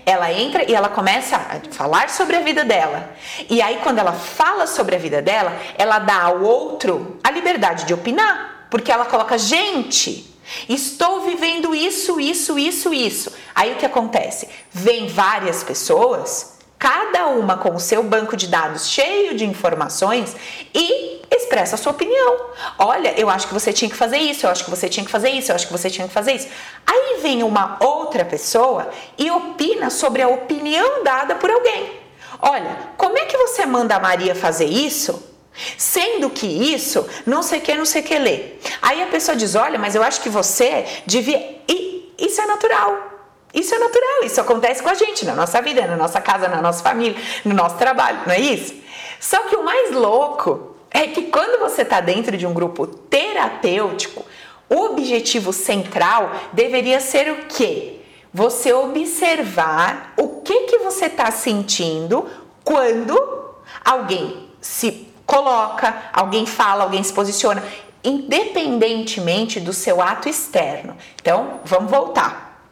[0.06, 3.10] Ela entra e ela começa a falar sobre a vida dela.
[3.50, 7.86] E aí, quando ela fala sobre a vida dela, ela dá ao outro a liberdade
[7.86, 8.51] de opinar.
[8.72, 10.34] Porque ela coloca, gente,
[10.68, 13.32] estou vivendo isso, isso, isso, isso.
[13.54, 14.48] Aí o que acontece?
[14.72, 20.36] Vem várias pessoas cada uma com o seu banco de dados cheio de informações
[20.74, 22.48] e expressa a sua opinião.
[22.80, 25.12] Olha, eu acho que você tinha que fazer isso, eu acho que você tinha que
[25.12, 26.48] fazer isso, eu acho que você tinha que fazer isso.
[26.88, 31.92] Aí vem uma outra pessoa e opina sobre a opinião dada por alguém.
[32.40, 35.31] Olha, como é que você manda a Maria fazer isso?
[35.78, 38.62] Sendo que isso, não sei que, não sei que ler.
[38.82, 41.62] Aí a pessoa diz: Olha, mas eu acho que você devia.
[41.68, 43.12] E isso é natural.
[43.54, 46.62] Isso é natural, isso acontece com a gente na nossa vida, na nossa casa, na
[46.62, 48.74] nossa família, no nosso trabalho, não é isso?
[49.20, 54.26] Só que o mais louco é que quando você está dentro de um grupo terapêutico,
[54.70, 58.00] o objetivo central deveria ser o quê?
[58.34, 62.26] Você observar o que que você está sentindo
[62.64, 67.64] quando alguém se coloca, alguém fala, alguém se posiciona,
[68.04, 70.98] independentemente do seu ato externo.
[71.22, 72.68] Então, vamos voltar.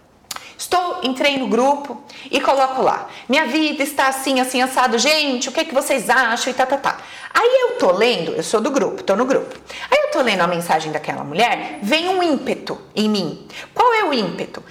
[0.58, 3.08] Estou, entrei no grupo e coloco lá.
[3.30, 5.00] Minha vida está assim, assim, assado.
[5.00, 6.52] Gente, o que, é que vocês acham?
[6.52, 6.98] E tá, tá, tá.
[7.34, 9.56] Aí eu tô lendo, eu sou do grupo, tô no grupo.
[9.90, 13.48] Aí eu tô lendo a mensagem daquela mulher, vem um ímpeto em mim.
[13.74, 14.62] Qual é o ímpeto?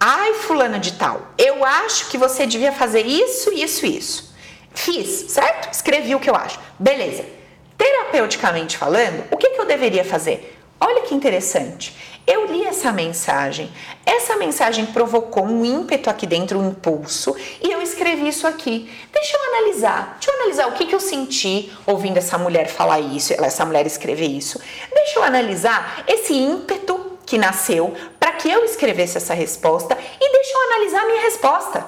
[0.00, 4.34] Ai, fulana de tal, eu acho que você devia fazer isso, isso, isso.
[4.74, 5.72] Fiz, certo?
[5.72, 6.58] Escrevi o que eu acho.
[6.76, 7.35] Beleza.
[7.76, 10.56] Terapeuticamente falando, o que, que eu deveria fazer?
[10.80, 11.96] Olha que interessante.
[12.26, 13.70] Eu li essa mensagem.
[14.04, 18.90] Essa mensagem provocou um ímpeto aqui dentro, um impulso, e eu escrevi isso aqui.
[19.12, 20.16] Deixa eu analisar.
[20.18, 23.86] Deixa eu analisar o que, que eu senti ouvindo essa mulher falar isso, essa mulher
[23.86, 24.60] escrever isso.
[24.92, 30.52] Deixa eu analisar esse ímpeto que nasceu para que eu escrevesse essa resposta e deixa
[30.52, 31.86] eu analisar a minha resposta.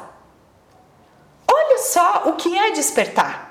[1.50, 3.47] Olha só o que é despertar.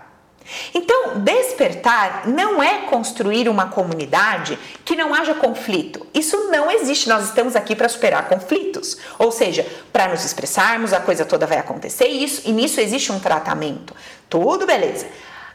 [1.15, 6.05] Despertar não é construir uma comunidade que não haja conflito.
[6.13, 7.09] Isso não existe.
[7.09, 8.97] Nós estamos aqui para superar conflitos.
[9.17, 13.19] Ou seja, para nos expressarmos, a coisa toda vai acontecer isso, e nisso existe um
[13.19, 13.95] tratamento.
[14.29, 15.07] Tudo beleza.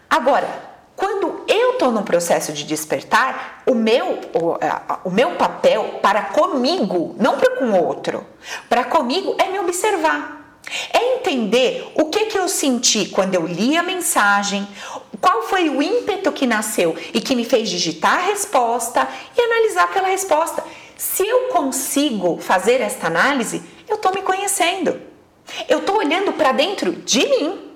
[0.09, 0.47] Agora,
[0.95, 7.17] quando eu estou no processo de despertar, o meu, o, o meu papel para comigo,
[7.19, 8.27] não para com o outro,
[8.69, 10.43] para comigo é me observar.
[10.93, 14.67] É entender o que, que eu senti quando eu li a mensagem,
[15.23, 19.09] qual foi o ímpeto que nasceu e que me fez digitar a resposta
[19.39, 20.65] e analisar aquela resposta.
[20.97, 25.01] Se eu consigo fazer esta análise, eu estou me conhecendo.
[25.69, 27.71] Eu estou olhando para dentro de mim.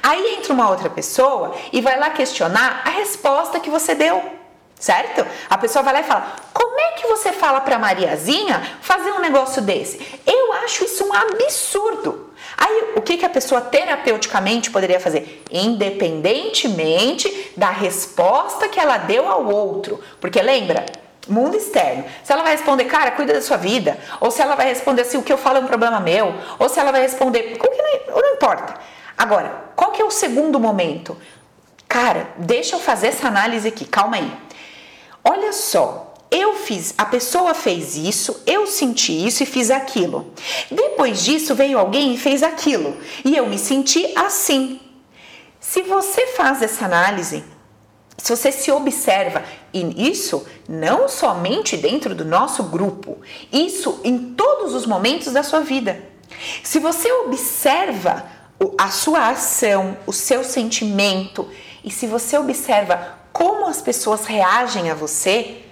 [0.00, 4.22] Aí entra uma outra pessoa e vai lá questionar a resposta que você deu,
[4.78, 5.26] certo?
[5.50, 9.20] A pessoa vai lá e fala: Como é que você fala para Mariazinha fazer um
[9.20, 10.20] negócio desse?
[10.26, 12.31] Eu acho isso um absurdo.
[12.64, 15.42] Aí, o que, que a pessoa terapeuticamente poderia fazer?
[15.50, 20.00] Independentemente da resposta que ela deu ao outro.
[20.20, 20.86] Porque lembra,
[21.28, 22.04] mundo externo.
[22.22, 25.18] Se ela vai responder, cara, cuida da sua vida, ou se ela vai responder assim,
[25.18, 27.58] o que eu falo é um problema meu, ou se ela vai responder,
[28.08, 28.74] não, não importa.
[29.18, 31.18] Agora, qual que é o segundo momento?
[31.88, 34.32] Cara, deixa eu fazer essa análise aqui, calma aí.
[35.24, 40.32] Olha só, eu fiz, a pessoa fez isso, eu senti isso e fiz aquilo.
[40.70, 44.80] Depois disso veio alguém e fez aquilo, e eu me senti assim.
[45.60, 47.44] Se você faz essa análise,
[48.16, 53.18] se você se observa, e isso não somente dentro do nosso grupo,
[53.52, 56.02] isso em todos os momentos da sua vida.
[56.62, 58.24] Se você observa
[58.78, 61.48] a sua ação, o seu sentimento,
[61.84, 65.62] e se você observa como as pessoas reagem a você,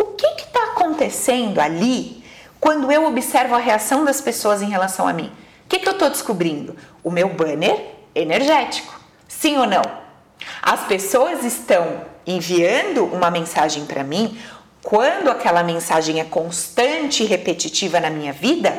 [0.00, 2.24] o que está acontecendo ali
[2.60, 5.32] quando eu observo a reação das pessoas em relação a mim?
[5.64, 6.76] O que, que eu estou descobrindo?
[7.02, 8.98] O meu banner energético.
[9.28, 9.82] Sim ou não?
[10.62, 14.38] As pessoas estão enviando uma mensagem para mim.
[14.82, 18.72] Quando aquela mensagem é constante e repetitiva na minha vida,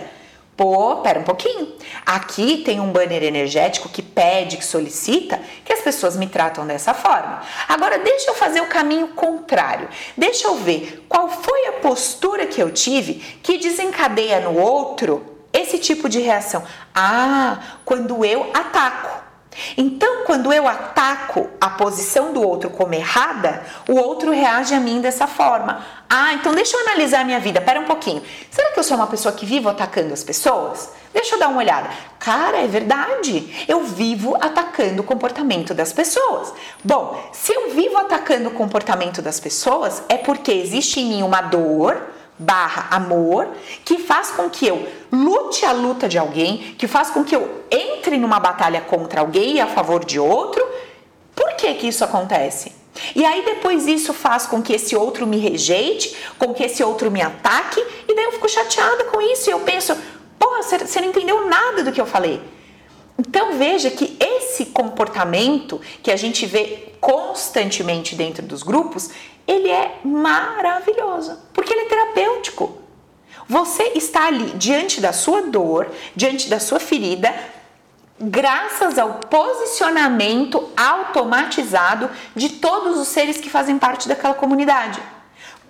[0.57, 1.71] Pô, pera um pouquinho.
[2.03, 6.95] Aqui tem um banner energético que pede, que solicita que as pessoas me tratam dessa
[6.95, 7.43] forma.
[7.67, 9.87] Agora, deixa eu fazer o caminho contrário.
[10.17, 15.77] Deixa eu ver qual foi a postura que eu tive que desencadeia no outro esse
[15.77, 16.63] tipo de reação.
[16.93, 19.16] Ah, quando eu ataco.
[19.75, 25.01] Então, quando eu ataco a posição do outro como errada, o outro reage a mim
[25.01, 25.85] dessa forma.
[26.09, 27.61] Ah, então deixa eu analisar a minha vida.
[27.61, 28.21] Pera um pouquinho.
[28.49, 30.89] Será que eu sou uma pessoa que vivo atacando as pessoas?
[31.13, 31.89] Deixa eu dar uma olhada.
[32.19, 33.65] Cara, é verdade.
[33.67, 36.53] Eu vivo atacando o comportamento das pessoas.
[36.83, 41.41] Bom, se eu vivo atacando o comportamento das pessoas, é porque existe em mim uma
[41.41, 42.01] dor
[42.39, 43.49] barra amor
[43.83, 47.63] que faz com que eu lute a luta de alguém, que faz com que eu
[47.71, 50.65] entre numa batalha contra alguém e a favor de outro.
[51.35, 52.75] Por que que isso acontece?
[53.15, 57.11] E aí depois isso faz com que esse outro me rejeite, com que esse outro
[57.11, 59.95] me ataque, e daí eu fico chateada com isso e eu penso,
[60.39, 62.41] porra, você não entendeu nada do que eu falei.
[63.17, 69.09] Então veja que esse comportamento que a gente vê constantemente dentro dos grupos,
[69.47, 72.77] ele é maravilhoso, porque ele é terapêutico.
[73.47, 77.33] Você está ali diante da sua dor, diante da sua ferida,
[78.19, 85.01] graças ao posicionamento automatizado de todos os seres que fazem parte daquela comunidade.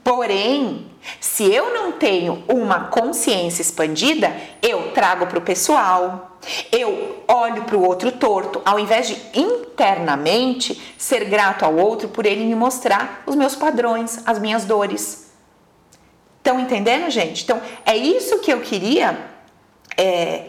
[0.03, 0.87] Porém,
[1.19, 6.26] se eu não tenho uma consciência expandida, eu trago para o pessoal,
[6.71, 12.25] eu olho para o outro torto, ao invés de internamente ser grato ao outro por
[12.25, 15.31] ele me mostrar os meus padrões, as minhas dores.
[16.37, 17.43] Estão entendendo, gente?
[17.43, 19.17] Então, é isso que eu queria
[19.97, 20.45] é,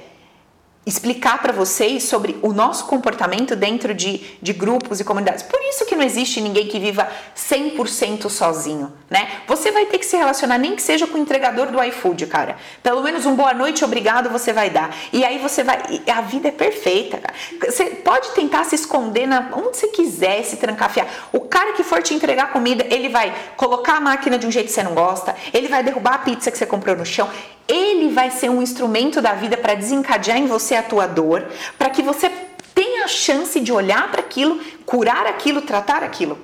[0.88, 5.42] explicar para vocês sobre o nosso comportamento dentro de, de grupos e comunidades.
[5.42, 9.29] Por isso que não existe ninguém que viva 100% sozinho, né?
[9.46, 12.57] Você vai ter que se relacionar, nem que seja com o entregador do iFood, cara.
[12.83, 14.94] Pelo menos um boa noite, obrigado, você vai dar.
[15.12, 16.01] E aí você vai.
[16.11, 17.35] A vida é perfeita, cara.
[17.70, 21.07] Você pode tentar se esconder na, onde você quiser, se trancafiar.
[21.33, 24.68] O cara que for te entregar comida, ele vai colocar a máquina de um jeito
[24.68, 27.29] que você não gosta, ele vai derrubar a pizza que você comprou no chão,
[27.68, 31.90] ele vai ser um instrumento da vida para desencadear em você a tua dor, para
[31.90, 32.31] que você
[32.74, 36.38] tenha a chance de olhar para aquilo, curar aquilo, tratar aquilo.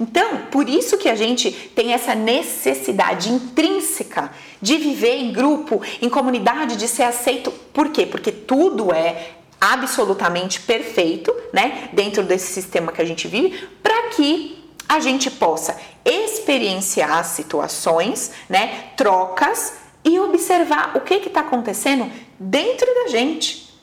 [0.00, 6.08] Então, por isso que a gente tem essa necessidade intrínseca de viver em grupo, em
[6.08, 7.50] comunidade, de ser aceito.
[7.72, 8.04] Por quê?
[8.04, 14.64] Porque tudo é absolutamente perfeito, né, dentro desse sistema que a gente vive, para que
[14.88, 23.08] a gente possa experienciar situações, né, trocas e observar o que está acontecendo dentro da
[23.08, 23.74] gente.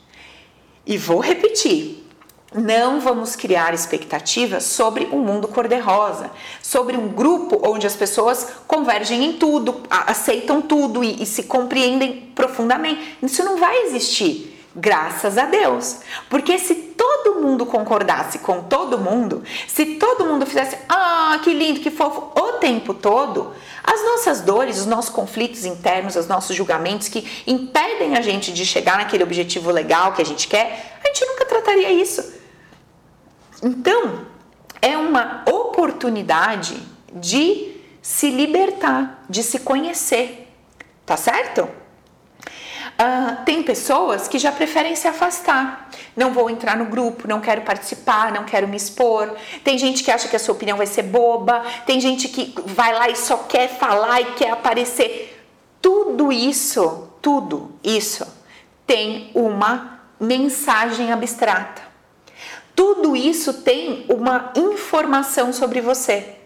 [0.86, 2.02] E vou repetir.
[2.54, 6.30] Não vamos criar expectativas sobre um mundo cor-de-rosa,
[6.62, 12.30] sobre um grupo onde as pessoas convergem em tudo, aceitam tudo e, e se compreendem
[12.34, 13.18] profundamente.
[13.22, 14.53] Isso não vai existir.
[14.76, 15.98] Graças a Deus.
[16.28, 21.80] Porque se todo mundo concordasse com todo mundo, se todo mundo fizesse, ah, que lindo,
[21.80, 23.52] que fofo, o tempo todo,
[23.84, 28.66] as nossas dores, os nossos conflitos internos, os nossos julgamentos que impedem a gente de
[28.66, 32.34] chegar naquele objetivo legal que a gente quer, a gente nunca trataria isso.
[33.62, 34.26] Então,
[34.82, 36.76] é uma oportunidade
[37.12, 40.52] de se libertar, de se conhecer,
[41.06, 41.83] tá certo?
[42.94, 45.90] Uh, tem pessoas que já preferem se afastar.
[46.16, 49.34] Não vou entrar no grupo, não quero participar, não quero me expor.
[49.64, 51.64] Tem gente que acha que a sua opinião vai ser boba.
[51.86, 55.44] Tem gente que vai lá e só quer falar e quer aparecer.
[55.82, 58.26] Tudo isso, tudo isso
[58.86, 61.82] tem uma mensagem abstrata.
[62.76, 66.36] Tudo isso tem uma informação sobre você.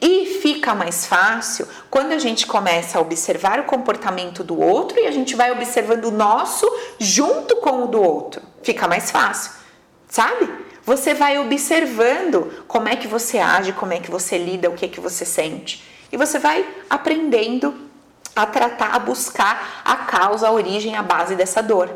[0.00, 5.06] E fica mais fácil quando a gente começa a observar o comportamento do outro e
[5.06, 6.66] a gente vai observando o nosso
[6.98, 8.42] junto com o do outro.
[8.62, 9.52] Fica mais fácil,
[10.08, 10.48] sabe?
[10.84, 14.84] Você vai observando como é que você age, como é que você lida, o que
[14.84, 15.84] é que você sente.
[16.10, 17.74] E você vai aprendendo
[18.34, 21.90] a tratar, a buscar a causa, a origem, a base dessa dor.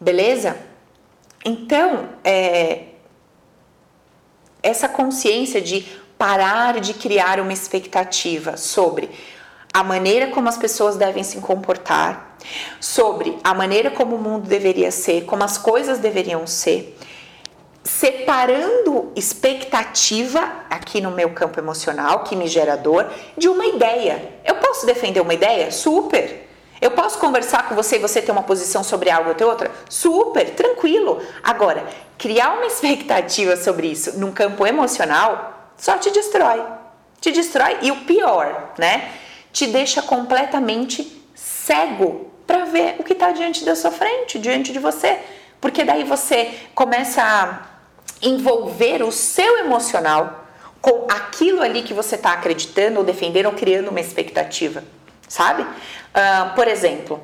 [0.00, 0.56] Beleza?
[1.44, 2.84] Então, é,
[4.62, 5.86] essa consciência de
[6.18, 9.08] parar de criar uma expectativa sobre
[9.72, 12.36] a maneira como as pessoas devem se comportar,
[12.80, 16.98] sobre a maneira como o mundo deveria ser, como as coisas deveriam ser,
[17.84, 24.32] separando expectativa aqui no meu campo emocional, que me gera dor, de uma ideia.
[24.44, 25.70] Eu posso defender uma ideia?
[25.70, 26.48] Super!
[26.80, 29.70] Eu posso conversar com você e você ter uma posição sobre algo ou ter outra?
[29.88, 31.20] Super, tranquilo.
[31.42, 31.84] Agora,
[32.16, 36.62] criar uma expectativa sobre isso num campo emocional só te destrói.
[37.20, 39.10] Te destrói e o pior, né?
[39.52, 44.78] Te deixa completamente cego para ver o que está diante da sua frente, diante de
[44.78, 45.18] você.
[45.60, 47.60] Porque daí você começa a
[48.22, 50.44] envolver o seu emocional
[50.80, 54.84] com aquilo ali que você está acreditando ou defendendo ou criando uma expectativa,
[55.28, 55.62] sabe?
[55.62, 57.20] Uh, por exemplo,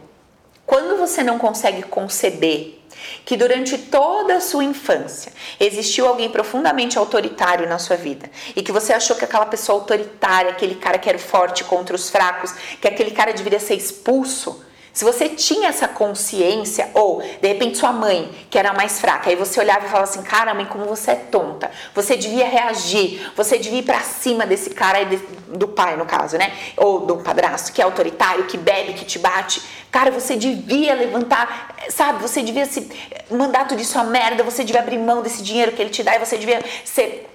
[0.66, 2.80] quando você não consegue conceber
[3.24, 8.72] que durante toda a sua infância existiu alguém profundamente autoritário na sua vida e que
[8.72, 12.88] você achou que aquela pessoa autoritária, aquele cara que era forte contra os fracos, que
[12.88, 14.64] aquele cara deveria ser expulso,
[14.94, 19.34] se você tinha essa consciência, ou de repente sua mãe, que era mais fraca, aí
[19.34, 23.58] você olhava e falava assim: cara, mãe, como você é tonta, você devia reagir, você
[23.58, 25.00] devia ir pra cima desse cara
[25.48, 26.52] do pai, no caso, né?
[26.76, 29.60] Ou do padrasto, que é autoritário, que bebe, que te bate.
[29.90, 32.22] Cara, você devia levantar, sabe?
[32.22, 32.88] Você devia se
[33.28, 36.20] mandar tudo isso merda, você devia abrir mão desse dinheiro que ele te dá e
[36.20, 37.28] você devia ser.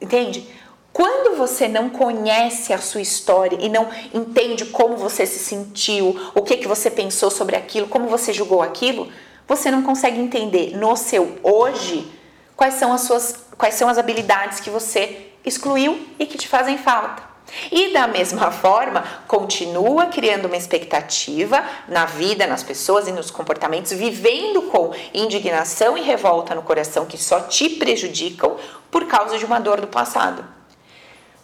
[0.00, 0.48] Entende?
[0.92, 6.42] Quando você não conhece a sua história e não entende como você se sentiu, o
[6.42, 9.08] que que você pensou sobre aquilo, como você julgou aquilo,
[9.48, 12.10] você não consegue entender no seu hoje
[12.54, 16.76] quais são as suas quais são as habilidades que você excluiu e que te fazem
[16.76, 17.22] falta.
[17.70, 23.92] E da mesma forma, continua criando uma expectativa na vida, nas pessoas e nos comportamentos,
[23.92, 28.56] vivendo com indignação e revolta no coração que só te prejudicam
[28.90, 30.44] por causa de uma dor do passado.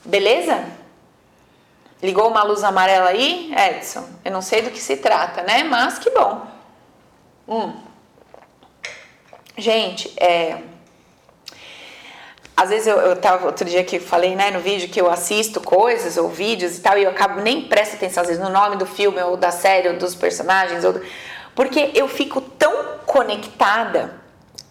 [0.09, 0.65] Beleza?
[2.03, 4.09] Ligou uma luz amarela aí, Edson?
[4.25, 5.65] Eu não sei do que se trata, né?
[5.65, 6.47] Mas que bom.
[7.47, 7.75] Hum.
[9.55, 10.63] Gente, é.
[12.57, 15.61] Às vezes eu, eu tava outro dia que falei, né, no vídeo que eu assisto
[15.61, 18.77] coisas ou vídeos e tal, e eu acabo nem presto atenção, às vezes, no nome
[18.77, 21.03] do filme, ou da série, ou dos personagens, ou do...
[21.55, 24.15] porque eu fico tão conectada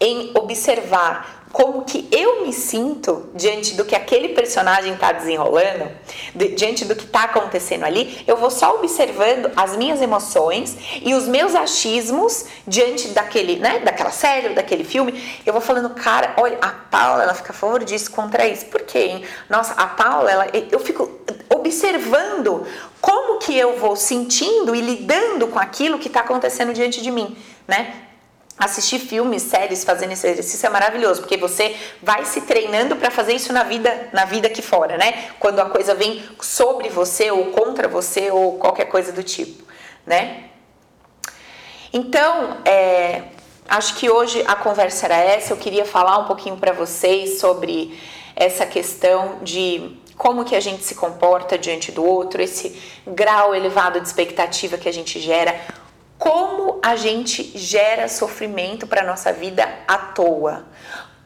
[0.00, 5.90] em observar como que eu me sinto diante do que aquele personagem está desenrolando,
[6.34, 11.14] de, diante do que está acontecendo ali, eu vou só observando as minhas emoções e
[11.14, 15.22] os meus achismos diante daquele, né, daquela série, daquele filme.
[15.44, 18.66] Eu vou falando, cara, olha, a Paula, ela fica a favor disso, contra isso.
[18.66, 18.98] Por quê?
[18.98, 19.24] Hein?
[19.48, 21.10] Nossa, a Paula, ela, eu fico
[21.48, 22.66] observando
[23.00, 27.36] como que eu vou sentindo e lidando com aquilo que está acontecendo diante de mim,
[27.66, 28.07] né?
[28.58, 33.34] Assistir filmes, séries, fazendo esse exercício é maravilhoso, porque você vai se treinando para fazer
[33.34, 35.30] isso na vida, na vida aqui fora, né?
[35.38, 39.64] Quando a coisa vem sobre você ou contra você ou qualquer coisa do tipo,
[40.04, 40.44] né?
[41.92, 43.22] Então, é,
[43.68, 45.52] acho que hoje a conversa era essa.
[45.52, 47.98] Eu queria falar um pouquinho para vocês sobre
[48.34, 54.00] essa questão de como que a gente se comporta diante do outro, esse grau elevado
[54.00, 55.58] de expectativa que a gente gera,
[56.18, 60.66] como a gente gera sofrimento para nossa vida à toa,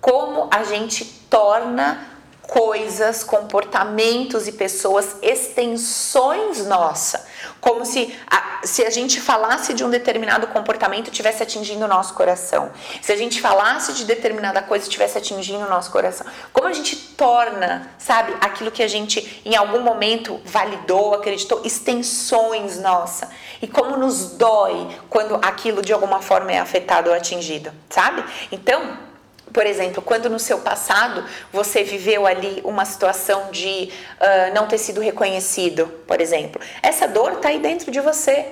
[0.00, 2.06] como a gente torna
[2.42, 7.26] coisas, comportamentos e pessoas extensões nossa,
[7.62, 12.12] como se a, se a gente falasse de um determinado comportamento tivesse atingindo o nosso
[12.12, 16.72] coração, se a gente falasse de determinada coisa tivesse atingindo o nosso coração, como a
[16.72, 23.30] gente torna, sabe, aquilo que a gente em algum momento validou, acreditou, extensões nossa,
[23.62, 28.24] e como nos dói quando aquilo de alguma forma é afetado ou atingido, sabe?
[28.50, 29.11] Então
[29.52, 33.90] por exemplo, quando no seu passado você viveu ali uma situação de
[34.20, 38.46] uh, não ter sido reconhecido, por exemplo, essa dor está aí dentro de você.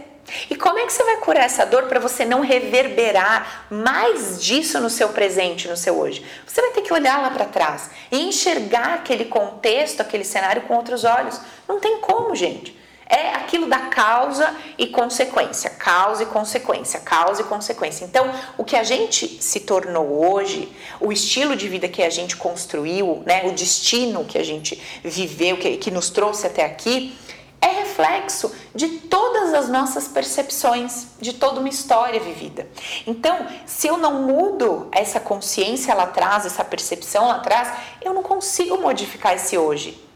[0.48, 4.78] E como é que você vai curar essa dor para você não reverberar mais disso
[4.78, 6.24] no seu presente, no seu hoje?
[6.46, 10.74] Você vai ter que olhar lá para trás e enxergar aquele contexto, aquele cenário com
[10.74, 11.40] outros olhos.
[11.66, 12.79] Não tem como, gente
[13.10, 18.04] é aquilo da causa e consequência, causa e consequência, causa e consequência.
[18.04, 22.36] Então, o que a gente se tornou hoje, o estilo de vida que a gente
[22.36, 27.18] construiu, né, o destino que a gente viveu, que, que nos trouxe até aqui,
[27.60, 32.66] é reflexo de todas as nossas percepções, de toda uma história vivida.
[33.06, 38.22] Então, se eu não mudo essa consciência lá atrás, essa percepção lá atrás, eu não
[38.22, 40.09] consigo modificar esse hoje.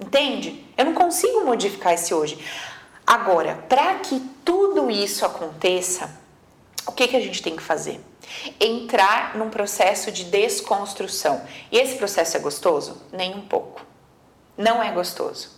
[0.00, 0.64] Entende?
[0.76, 2.38] Eu não consigo modificar esse hoje.
[3.06, 6.18] Agora, para que tudo isso aconteça,
[6.86, 8.00] o que, que a gente tem que fazer?
[8.58, 11.42] Entrar num processo de desconstrução.
[11.70, 13.02] E esse processo é gostoso?
[13.12, 13.84] Nem um pouco.
[14.56, 15.50] Não é gostoso.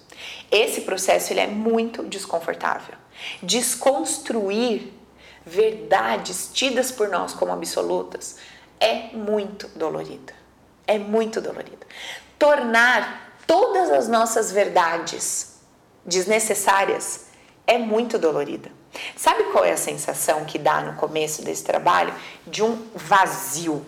[0.50, 2.94] Esse processo ele é muito desconfortável.
[3.42, 4.92] Desconstruir
[5.44, 8.36] verdades tidas por nós como absolutas
[8.80, 10.32] é muito dolorido.
[10.86, 11.86] É muito dolorido.
[12.38, 15.56] Tornar todas as nossas verdades
[16.04, 17.26] desnecessárias
[17.66, 18.70] é muito dolorida.
[19.16, 22.14] Sabe qual é a sensação que dá no começo desse trabalho?
[22.46, 23.84] De um vazio,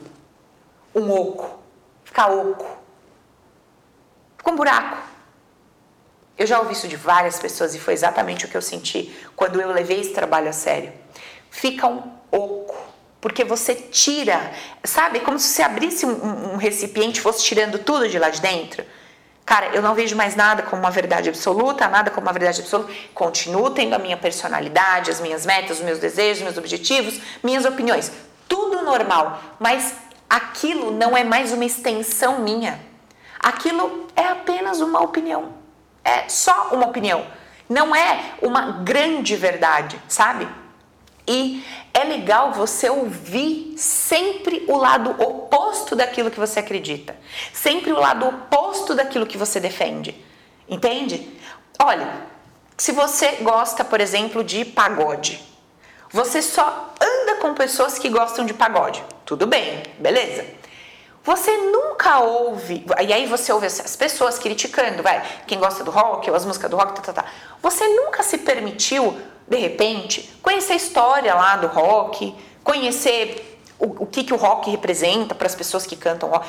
[0.94, 1.58] um oco,
[2.04, 2.78] ficar oco,
[4.36, 4.98] fica um buraco.
[6.36, 9.60] Eu já ouvi isso de várias pessoas e foi exatamente o que eu senti quando
[9.60, 10.92] eu levei esse trabalho a sério.
[11.50, 12.02] Fica um
[12.32, 12.76] oco,
[13.20, 14.52] porque você tira,
[14.82, 18.40] sabe, como se você abrisse um, um recipiente e fosse tirando tudo de lá de
[18.40, 18.84] dentro.
[19.44, 22.90] Cara, eu não vejo mais nada como uma verdade absoluta, nada como uma verdade absoluta.
[23.12, 28.10] Continuo tendo a minha personalidade, as minhas metas, os meus desejos, meus objetivos, minhas opiniões.
[28.48, 29.94] tudo normal, mas
[30.28, 32.78] aquilo não é mais uma extensão minha.
[33.38, 35.54] Aquilo é apenas uma opinião.
[36.04, 37.26] É só uma opinião.
[37.68, 40.48] Não é uma grande verdade, sabe?
[41.26, 47.16] E é legal você ouvir sempre o lado oposto daquilo que você acredita,
[47.52, 50.14] sempre o lado oposto daquilo que você defende.
[50.68, 51.30] Entende?
[51.78, 52.26] Olha,
[52.76, 55.42] se você gosta, por exemplo, de pagode,
[56.10, 59.02] você só anda com pessoas que gostam de pagode.
[59.24, 60.44] Tudo bem, beleza?
[61.24, 66.28] Você nunca ouve, e aí você ouve as pessoas criticando, vai, quem gosta do rock,
[66.28, 67.24] ou as músicas do rock, tá, tá, tá.
[67.62, 74.06] Você nunca se permitiu, de repente, conhecer a história lá do rock, conhecer o, o
[74.06, 76.48] que, que o rock representa para as pessoas que cantam rock,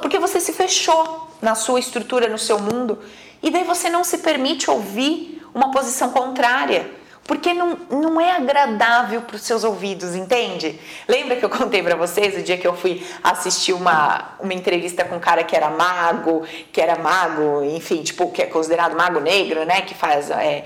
[0.00, 2.98] porque você se fechou na sua estrutura, no seu mundo,
[3.42, 6.90] e daí você não se permite ouvir uma posição contrária
[7.26, 10.78] porque não, não é agradável para os seus ouvidos, entende?
[11.08, 15.04] Lembra que eu contei para vocês o dia que eu fui assistir uma, uma entrevista
[15.04, 19.20] com um cara que era mago, que era mago, enfim, tipo, que é considerado mago
[19.20, 19.80] negro, né?
[19.80, 20.64] Que faz é,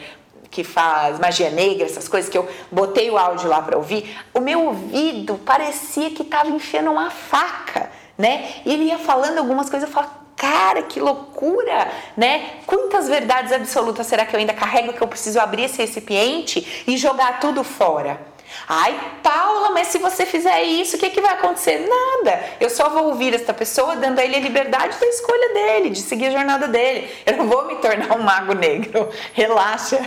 [0.51, 4.41] que faz magia negra, essas coisas que eu botei o áudio lá para ouvir, o
[4.41, 8.55] meu ouvido parecia que estava enfiando uma faca, né?
[8.65, 12.61] E ele ia falando algumas coisas, eu falava, cara, que loucura, né?
[12.67, 16.97] Quantas verdades absolutas será que eu ainda carrego que eu preciso abrir esse recipiente e
[16.97, 18.28] jogar tudo fora?
[18.67, 21.87] Ai, Paula, mas se você fizer isso, o que, que vai acontecer?
[21.89, 22.43] Nada.
[22.61, 26.01] Eu só vou ouvir esta pessoa dando a ele a liberdade da escolha dele, de
[26.01, 27.11] seguir a jornada dele.
[27.25, 29.09] Eu não vou me tornar um mago negro.
[29.33, 29.99] Relaxa.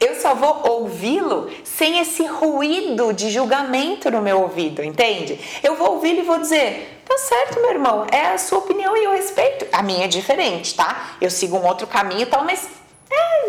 [0.00, 5.38] Eu só vou ouvi-lo sem esse ruído de julgamento no meu ouvido, entende?
[5.62, 9.04] Eu vou ouvi-lo e vou dizer: Tá certo, meu irmão, é a sua opinião e
[9.04, 9.66] eu respeito.
[9.72, 11.16] A minha é diferente, tá?
[11.20, 12.81] Eu sigo um outro caminho e tal, mas é,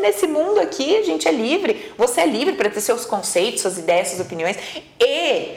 [0.04, 1.92] nesse mundo aqui a gente é livre.
[1.98, 4.58] Você é livre para ter seus conceitos, suas ideias, suas opiniões.
[5.00, 5.56] E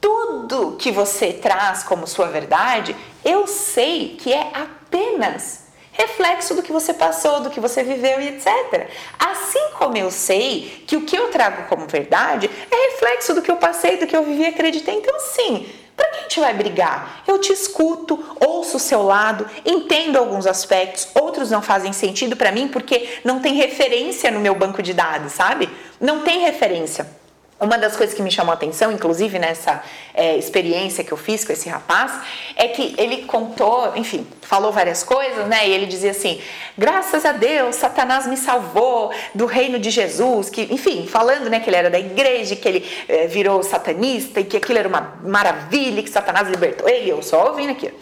[0.00, 5.67] tudo que você traz como sua verdade, eu sei que é apenas
[5.98, 8.88] reflexo do que você passou, do que você viveu e etc.
[9.18, 13.50] Assim como eu sei que o que eu trago como verdade é reflexo do que
[13.50, 14.94] eu passei, do que eu vivi e acreditei.
[14.94, 17.24] Então, sim, para que a gente vai brigar?
[17.26, 22.52] Eu te escuto, ouço o seu lado, entendo alguns aspectos, outros não fazem sentido para
[22.52, 25.68] mim porque não tem referência no meu banco de dados, sabe?
[26.00, 27.17] Não tem referência.
[27.60, 29.82] Uma das coisas que me chamou a atenção, inclusive nessa
[30.14, 32.12] é, experiência que eu fiz com esse rapaz,
[32.54, 35.68] é que ele contou, enfim, falou várias coisas, né?
[35.68, 36.40] E ele dizia assim:
[36.76, 41.68] graças a Deus, Satanás me salvou do reino de Jesus, que, enfim, falando, né, que
[41.68, 46.00] ele era da igreja, que ele é, virou satanista e que aquilo era uma maravilha,
[46.00, 47.10] que Satanás libertou ele.
[47.10, 47.92] Eu só ouvindo aqui.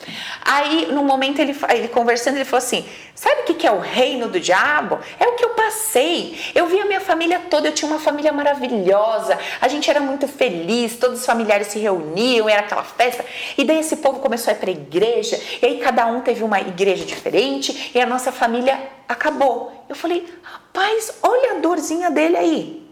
[0.45, 2.85] Aí, no momento, ele, ele conversando, ele falou assim:
[3.15, 4.99] sabe o que é o reino do diabo?
[5.19, 6.39] É o que eu passei.
[6.55, 10.27] Eu vi a minha família toda, eu tinha uma família maravilhosa a gente era muito
[10.29, 13.25] feliz, todos os familiares se reuniam, era aquela festa.
[13.57, 16.61] E daí esse povo começou a ir para igreja, e aí cada um teve uma
[16.61, 18.79] igreja diferente, e a nossa família
[19.09, 19.73] acabou.
[19.89, 22.87] Eu falei, rapaz, olha a dorzinha dele aí.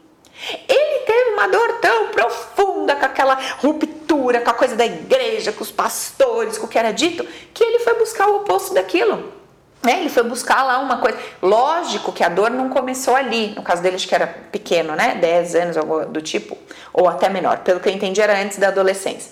[0.68, 5.62] Ele teve uma dor tão profunda com aquela ruptura, com a coisa da igreja, com
[5.62, 9.33] os pastores, com o que era dito, que ele foi buscar o oposto daquilo.
[9.86, 11.18] É, ele foi buscar lá uma coisa.
[11.42, 13.48] Lógico que a dor não começou ali.
[13.54, 15.16] No caso dele, acho que era pequeno, né?
[15.16, 16.56] 10 anos, algo do tipo,
[16.92, 17.58] ou até menor.
[17.58, 19.30] Pelo que eu entendi, era antes da adolescência.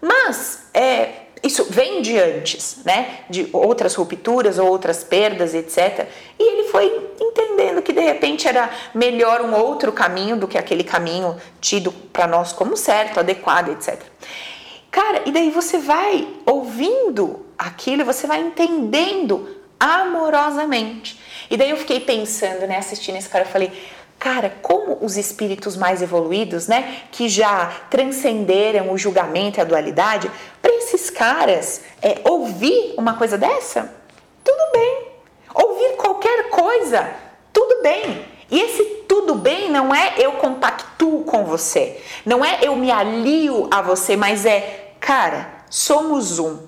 [0.00, 1.08] Mas é,
[1.42, 3.20] isso vem de antes, né?
[3.28, 6.06] De outras rupturas ou outras perdas, etc.
[6.38, 10.84] E ele foi entendendo que de repente era melhor um outro caminho do que aquele
[10.84, 14.00] caminho tido para nós como certo, adequado, etc.
[14.90, 21.20] Cara, e daí você vai ouvindo aquilo, você vai entendendo amorosamente.
[21.50, 23.72] E daí eu fiquei pensando, né, assistindo esse cara, eu falei,
[24.18, 30.30] cara, como os espíritos mais evoluídos, né, que já transcenderam o julgamento e a dualidade,
[30.60, 33.94] para esses caras é, ouvir uma coisa dessa,
[34.44, 35.08] tudo bem.
[35.54, 37.10] Ouvir qualquer coisa,
[37.52, 38.24] tudo bem.
[38.50, 43.68] E esse tudo bem não é eu compactuo com você, não é eu me alio
[43.70, 46.67] a você, mas é, cara, somos um.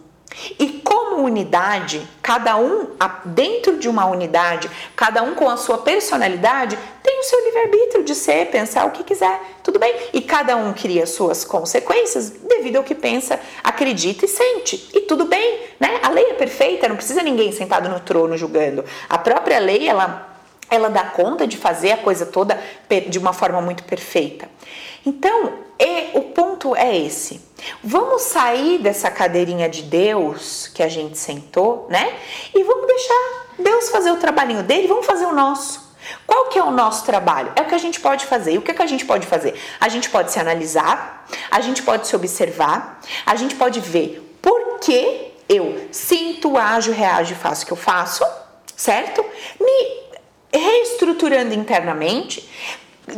[0.59, 2.89] E como unidade, cada um
[3.25, 8.15] dentro de uma unidade, cada um com a sua personalidade, tem o seu livre-arbítrio de
[8.15, 9.95] ser, pensar o que quiser, tudo bem.
[10.13, 14.91] E cada um cria suas consequências devido ao que pensa, acredita e sente.
[14.95, 16.01] E tudo bem, né?
[16.03, 18.85] A lei é perfeita, não precisa ninguém sentado no trono julgando.
[19.09, 20.29] A própria lei, ela
[20.71, 22.57] ela dá conta de fazer a coisa toda
[23.09, 24.49] de uma forma muito perfeita.
[25.05, 25.53] Então,
[26.15, 27.41] o ponto é esse.
[27.83, 32.19] Vamos sair dessa cadeirinha de Deus que a gente sentou, né?
[32.55, 35.91] E vamos deixar Deus fazer o trabalhinho dele, vamos fazer o nosso.
[36.27, 37.53] Qual que é o nosso trabalho?
[37.57, 38.53] É o que a gente pode fazer.
[38.53, 39.55] E o que, que a gente pode fazer?
[39.81, 44.79] A gente pode se analisar, a gente pode se observar, a gente pode ver por
[44.79, 48.25] que eu sinto, ajo, reajo e faço o que eu faço,
[48.77, 49.25] certo?
[49.61, 50.01] Me
[50.53, 52.49] reestruturando internamente,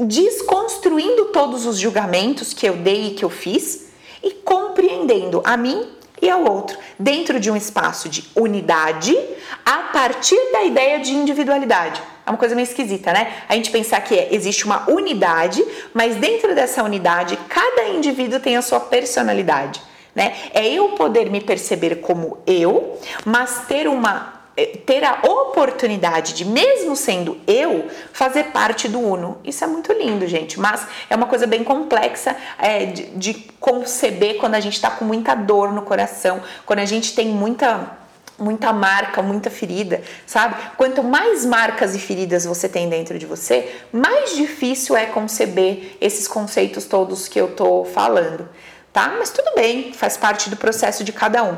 [0.00, 3.81] desconstruindo todos os julgamentos que eu dei e que eu fiz
[4.22, 5.88] e compreendendo a mim
[6.20, 9.18] e ao outro, dentro de um espaço de unidade,
[9.66, 12.00] a partir da ideia de individualidade.
[12.24, 13.32] É uma coisa meio esquisita, né?
[13.48, 18.56] A gente pensar que é, existe uma unidade, mas dentro dessa unidade, cada indivíduo tem
[18.56, 19.82] a sua personalidade.
[20.14, 20.34] Né?
[20.52, 24.41] É eu poder me perceber como eu, mas ter uma
[24.84, 29.38] ter a oportunidade de, mesmo sendo eu, fazer parte do Uno.
[29.42, 34.36] Isso é muito lindo, gente, mas é uma coisa bem complexa é, de, de conceber
[34.36, 38.02] quando a gente está com muita dor no coração, quando a gente tem muita
[38.38, 40.56] muita marca, muita ferida, sabe?
[40.76, 46.26] Quanto mais marcas e feridas você tem dentro de você, mais difícil é conceber esses
[46.26, 48.48] conceitos todos que eu tô falando,
[48.92, 49.14] tá?
[49.16, 51.56] Mas tudo bem, faz parte do processo de cada um.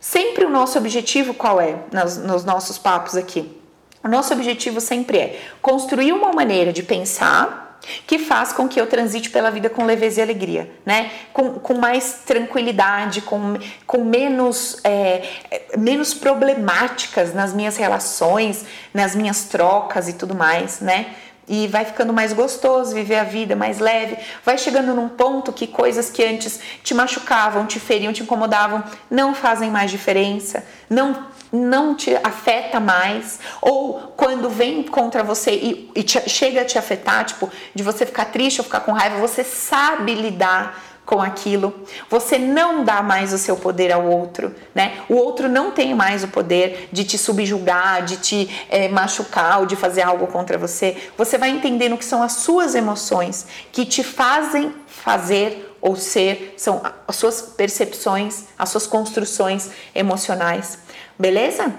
[0.00, 3.54] Sempre o nosso objetivo qual é nos, nos nossos papos aqui?
[4.02, 8.86] O nosso objetivo sempre é construir uma maneira de pensar que faz com que eu
[8.86, 11.10] transite pela vida com leveza e alegria, né?
[11.32, 15.22] Com, com mais tranquilidade, com, com menos, é,
[15.76, 21.14] menos problemáticas nas minhas relações, nas minhas trocas e tudo mais, né?
[21.50, 24.16] E vai ficando mais gostoso viver a vida, mais leve.
[24.44, 29.34] Vai chegando num ponto que coisas que antes te machucavam, te feriam, te incomodavam, não
[29.34, 36.04] fazem mais diferença, não não te afeta mais, ou quando vem contra você e, e
[36.04, 39.42] te, chega a te afetar, tipo, de você ficar triste ou ficar com raiva, você
[39.42, 40.80] sabe lidar
[41.10, 41.74] com aquilo.
[42.08, 45.00] Você não dá mais o seu poder ao outro, né?
[45.08, 49.66] O outro não tem mais o poder de te subjugar, de te é, machucar ou
[49.66, 50.96] de fazer algo contra você.
[51.18, 56.80] Você vai entendendo que são as suas emoções que te fazem fazer ou ser, são
[57.08, 60.78] as suas percepções, as suas construções emocionais.
[61.18, 61.74] Beleza?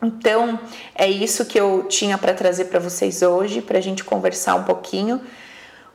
[0.00, 0.60] Então,
[0.94, 4.62] é isso que eu tinha para trazer para vocês hoje, para a gente conversar um
[4.62, 5.20] pouquinho.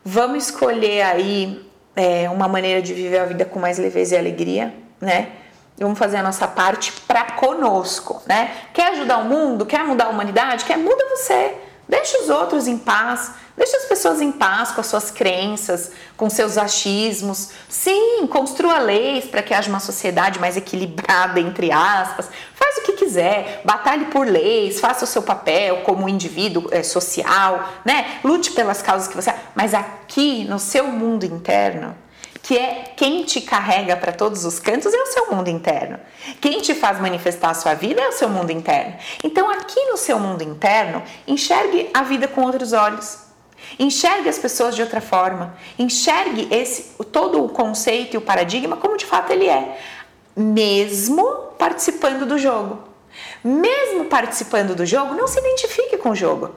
[0.03, 1.68] Vamos escolher aí
[2.00, 5.28] é, uma maneira de viver a vida com mais leveza e alegria, né?
[5.78, 8.52] Vamos fazer a nossa parte para conosco, né?
[8.74, 9.66] Quer ajudar o mundo?
[9.66, 10.66] Quer mudar a humanidade?
[10.66, 11.56] Quer muda você.
[11.88, 13.32] Deixa os outros em paz.
[13.60, 17.49] Deixa as pessoas em paz com as suas crenças, com seus achismos.
[17.68, 22.30] Sim, construa leis para que haja uma sociedade mais equilibrada, entre aspas.
[22.55, 27.68] Faz o que quiser, batalhe por leis, faça o seu papel como indivíduo é, social,
[27.84, 28.20] né?
[28.24, 29.34] Lute pelas causas que você.
[29.53, 31.93] Mas aqui no seu mundo interno,
[32.41, 35.99] que é quem te carrega para todos os cantos, é o seu mundo interno.
[36.39, 38.95] Quem te faz manifestar a sua vida é o seu mundo interno.
[39.22, 43.28] Então, aqui no seu mundo interno, enxergue a vida com outros olhos.
[43.80, 45.55] Enxergue as pessoas de outra forma.
[45.77, 49.80] Enxergue esse todo o conceito e o paradigma como de fato ele é,
[50.36, 51.25] mesmo
[51.57, 52.89] participando do jogo.
[53.43, 56.55] Mesmo participando do jogo, não se identifique com o jogo.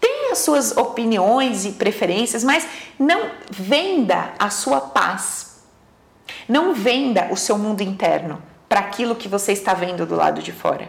[0.00, 2.66] Tenha suas opiniões e preferências, mas
[2.98, 5.62] não venda a sua paz.
[6.48, 10.52] Não venda o seu mundo interno para aquilo que você está vendo do lado de
[10.52, 10.88] fora.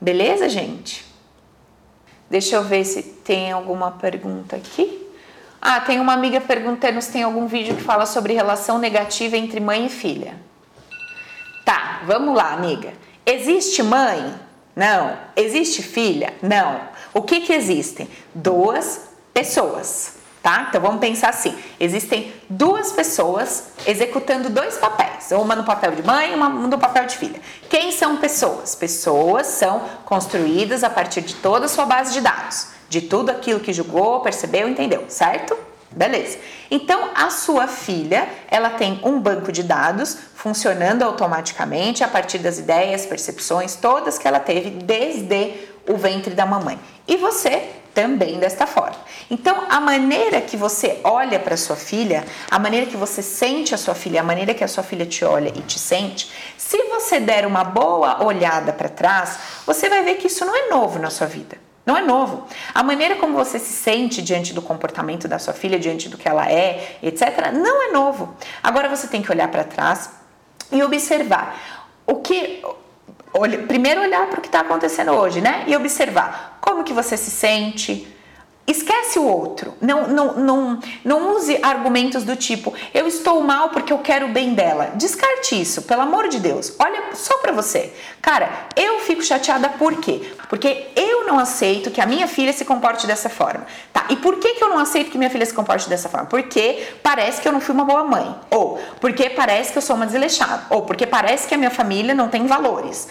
[0.00, 1.04] Beleza, gente?
[2.28, 5.03] Deixa eu ver se tem alguma pergunta aqui.
[5.66, 9.60] Ah, tem uma amiga perguntando se tem algum vídeo que fala sobre relação negativa entre
[9.60, 10.36] mãe e filha.
[11.64, 12.92] Tá, vamos lá, amiga.
[13.24, 14.34] Existe mãe?
[14.76, 15.16] Não.
[15.34, 16.34] Existe filha?
[16.42, 16.82] Não.
[17.14, 18.06] O que que existem?
[18.34, 20.66] Duas pessoas, tá?
[20.68, 26.32] Então vamos pensar assim: existem duas pessoas executando dois papéis, uma no papel de mãe
[26.32, 27.40] e uma no papel de filha.
[27.70, 28.74] Quem são pessoas?
[28.74, 33.58] Pessoas são construídas a partir de toda a sua base de dados de tudo aquilo
[33.58, 35.56] que julgou, percebeu, entendeu, certo?
[35.90, 36.38] Beleza.
[36.70, 42.60] Então, a sua filha, ela tem um banco de dados funcionando automaticamente a partir das
[42.60, 45.54] ideias, percepções, todas que ela teve desde
[45.88, 46.78] o ventre da mamãe.
[47.06, 48.96] E você também desta forma.
[49.28, 53.78] Então, a maneira que você olha para sua filha, a maneira que você sente a
[53.78, 57.18] sua filha, a maneira que a sua filha te olha e te sente, se você
[57.18, 61.10] der uma boa olhada para trás, você vai ver que isso não é novo na
[61.10, 61.63] sua vida.
[61.86, 62.46] Não é novo.
[62.74, 66.26] A maneira como você se sente diante do comportamento da sua filha, diante do que
[66.26, 68.34] ela é, etc., não é novo.
[68.62, 70.10] Agora você tem que olhar para trás
[70.72, 72.64] e observar o que.
[73.34, 75.64] Olha, primeiro olhar para o que está acontecendo hoje, né?
[75.66, 78.13] E observar como que você se sente,
[78.66, 79.74] Esquece o outro.
[79.78, 84.30] Não, não, não, não use argumentos do tipo eu estou mal porque eu quero o
[84.30, 84.92] bem dela.
[84.94, 86.74] Descarte isso, pelo amor de Deus.
[86.78, 87.92] Olha só para você.
[88.22, 90.32] Cara, eu fico chateada por quê?
[90.48, 93.66] Porque eu não aceito que a minha filha se comporte dessa forma.
[93.92, 94.06] Tá?
[94.08, 96.26] E por que, que eu não aceito que minha filha se comporte dessa forma?
[96.26, 98.34] Porque parece que eu não fui uma boa mãe.
[98.50, 100.64] Ou porque parece que eu sou uma desleixada.
[100.70, 103.08] Ou porque parece que a minha família não tem valores.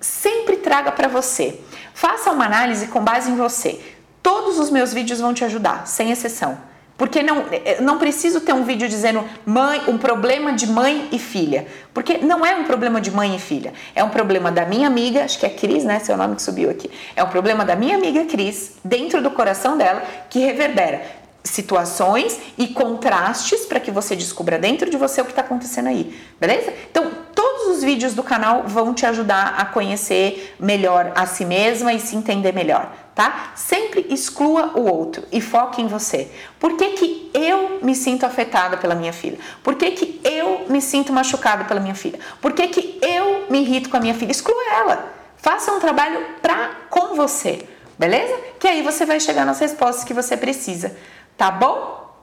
[0.00, 1.60] Sempre traga para você.
[1.94, 3.80] Faça uma análise com base em você.
[4.26, 6.58] Todos os meus vídeos vão te ajudar, sem exceção.
[6.98, 11.18] Porque não, eh, não preciso ter um vídeo dizendo mãe, um problema de mãe e
[11.20, 11.64] filha.
[11.94, 13.72] Porque não é um problema de mãe e filha.
[13.94, 16.00] É um problema da minha amiga, acho que é Cris, né?
[16.00, 16.90] Seu nome que subiu aqui.
[17.14, 21.02] É um problema da minha amiga Cris, dentro do coração dela, que reverbera
[21.44, 26.20] situações e contrastes para que você descubra dentro de você o que está acontecendo aí,
[26.40, 26.72] beleza?
[26.90, 31.92] Então, todos os vídeos do canal vão te ajudar a conhecer melhor a si mesma
[31.92, 33.52] e se entender melhor tá?
[33.56, 36.30] Sempre exclua o outro e foque em você.
[36.60, 39.38] Por que, que eu me sinto afetada pela minha filha?
[39.64, 42.20] Por que, que eu me sinto machucada pela minha filha?
[42.42, 44.30] Por que, que eu me irrito com a minha filha?
[44.30, 45.12] Exclua ela.
[45.38, 47.66] Faça um trabalho pra, com você,
[47.98, 48.38] beleza?
[48.60, 50.94] Que aí você vai chegar nas respostas que você precisa,
[51.38, 52.14] tá bom?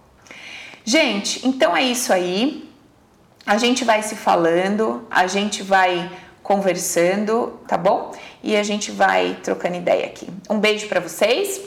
[0.85, 2.69] Gente, então é isso aí.
[3.47, 6.11] A gente vai se falando, a gente vai
[6.43, 8.11] conversando, tá bom?
[8.43, 10.27] E a gente vai trocando ideia aqui.
[10.49, 11.61] Um beijo para vocês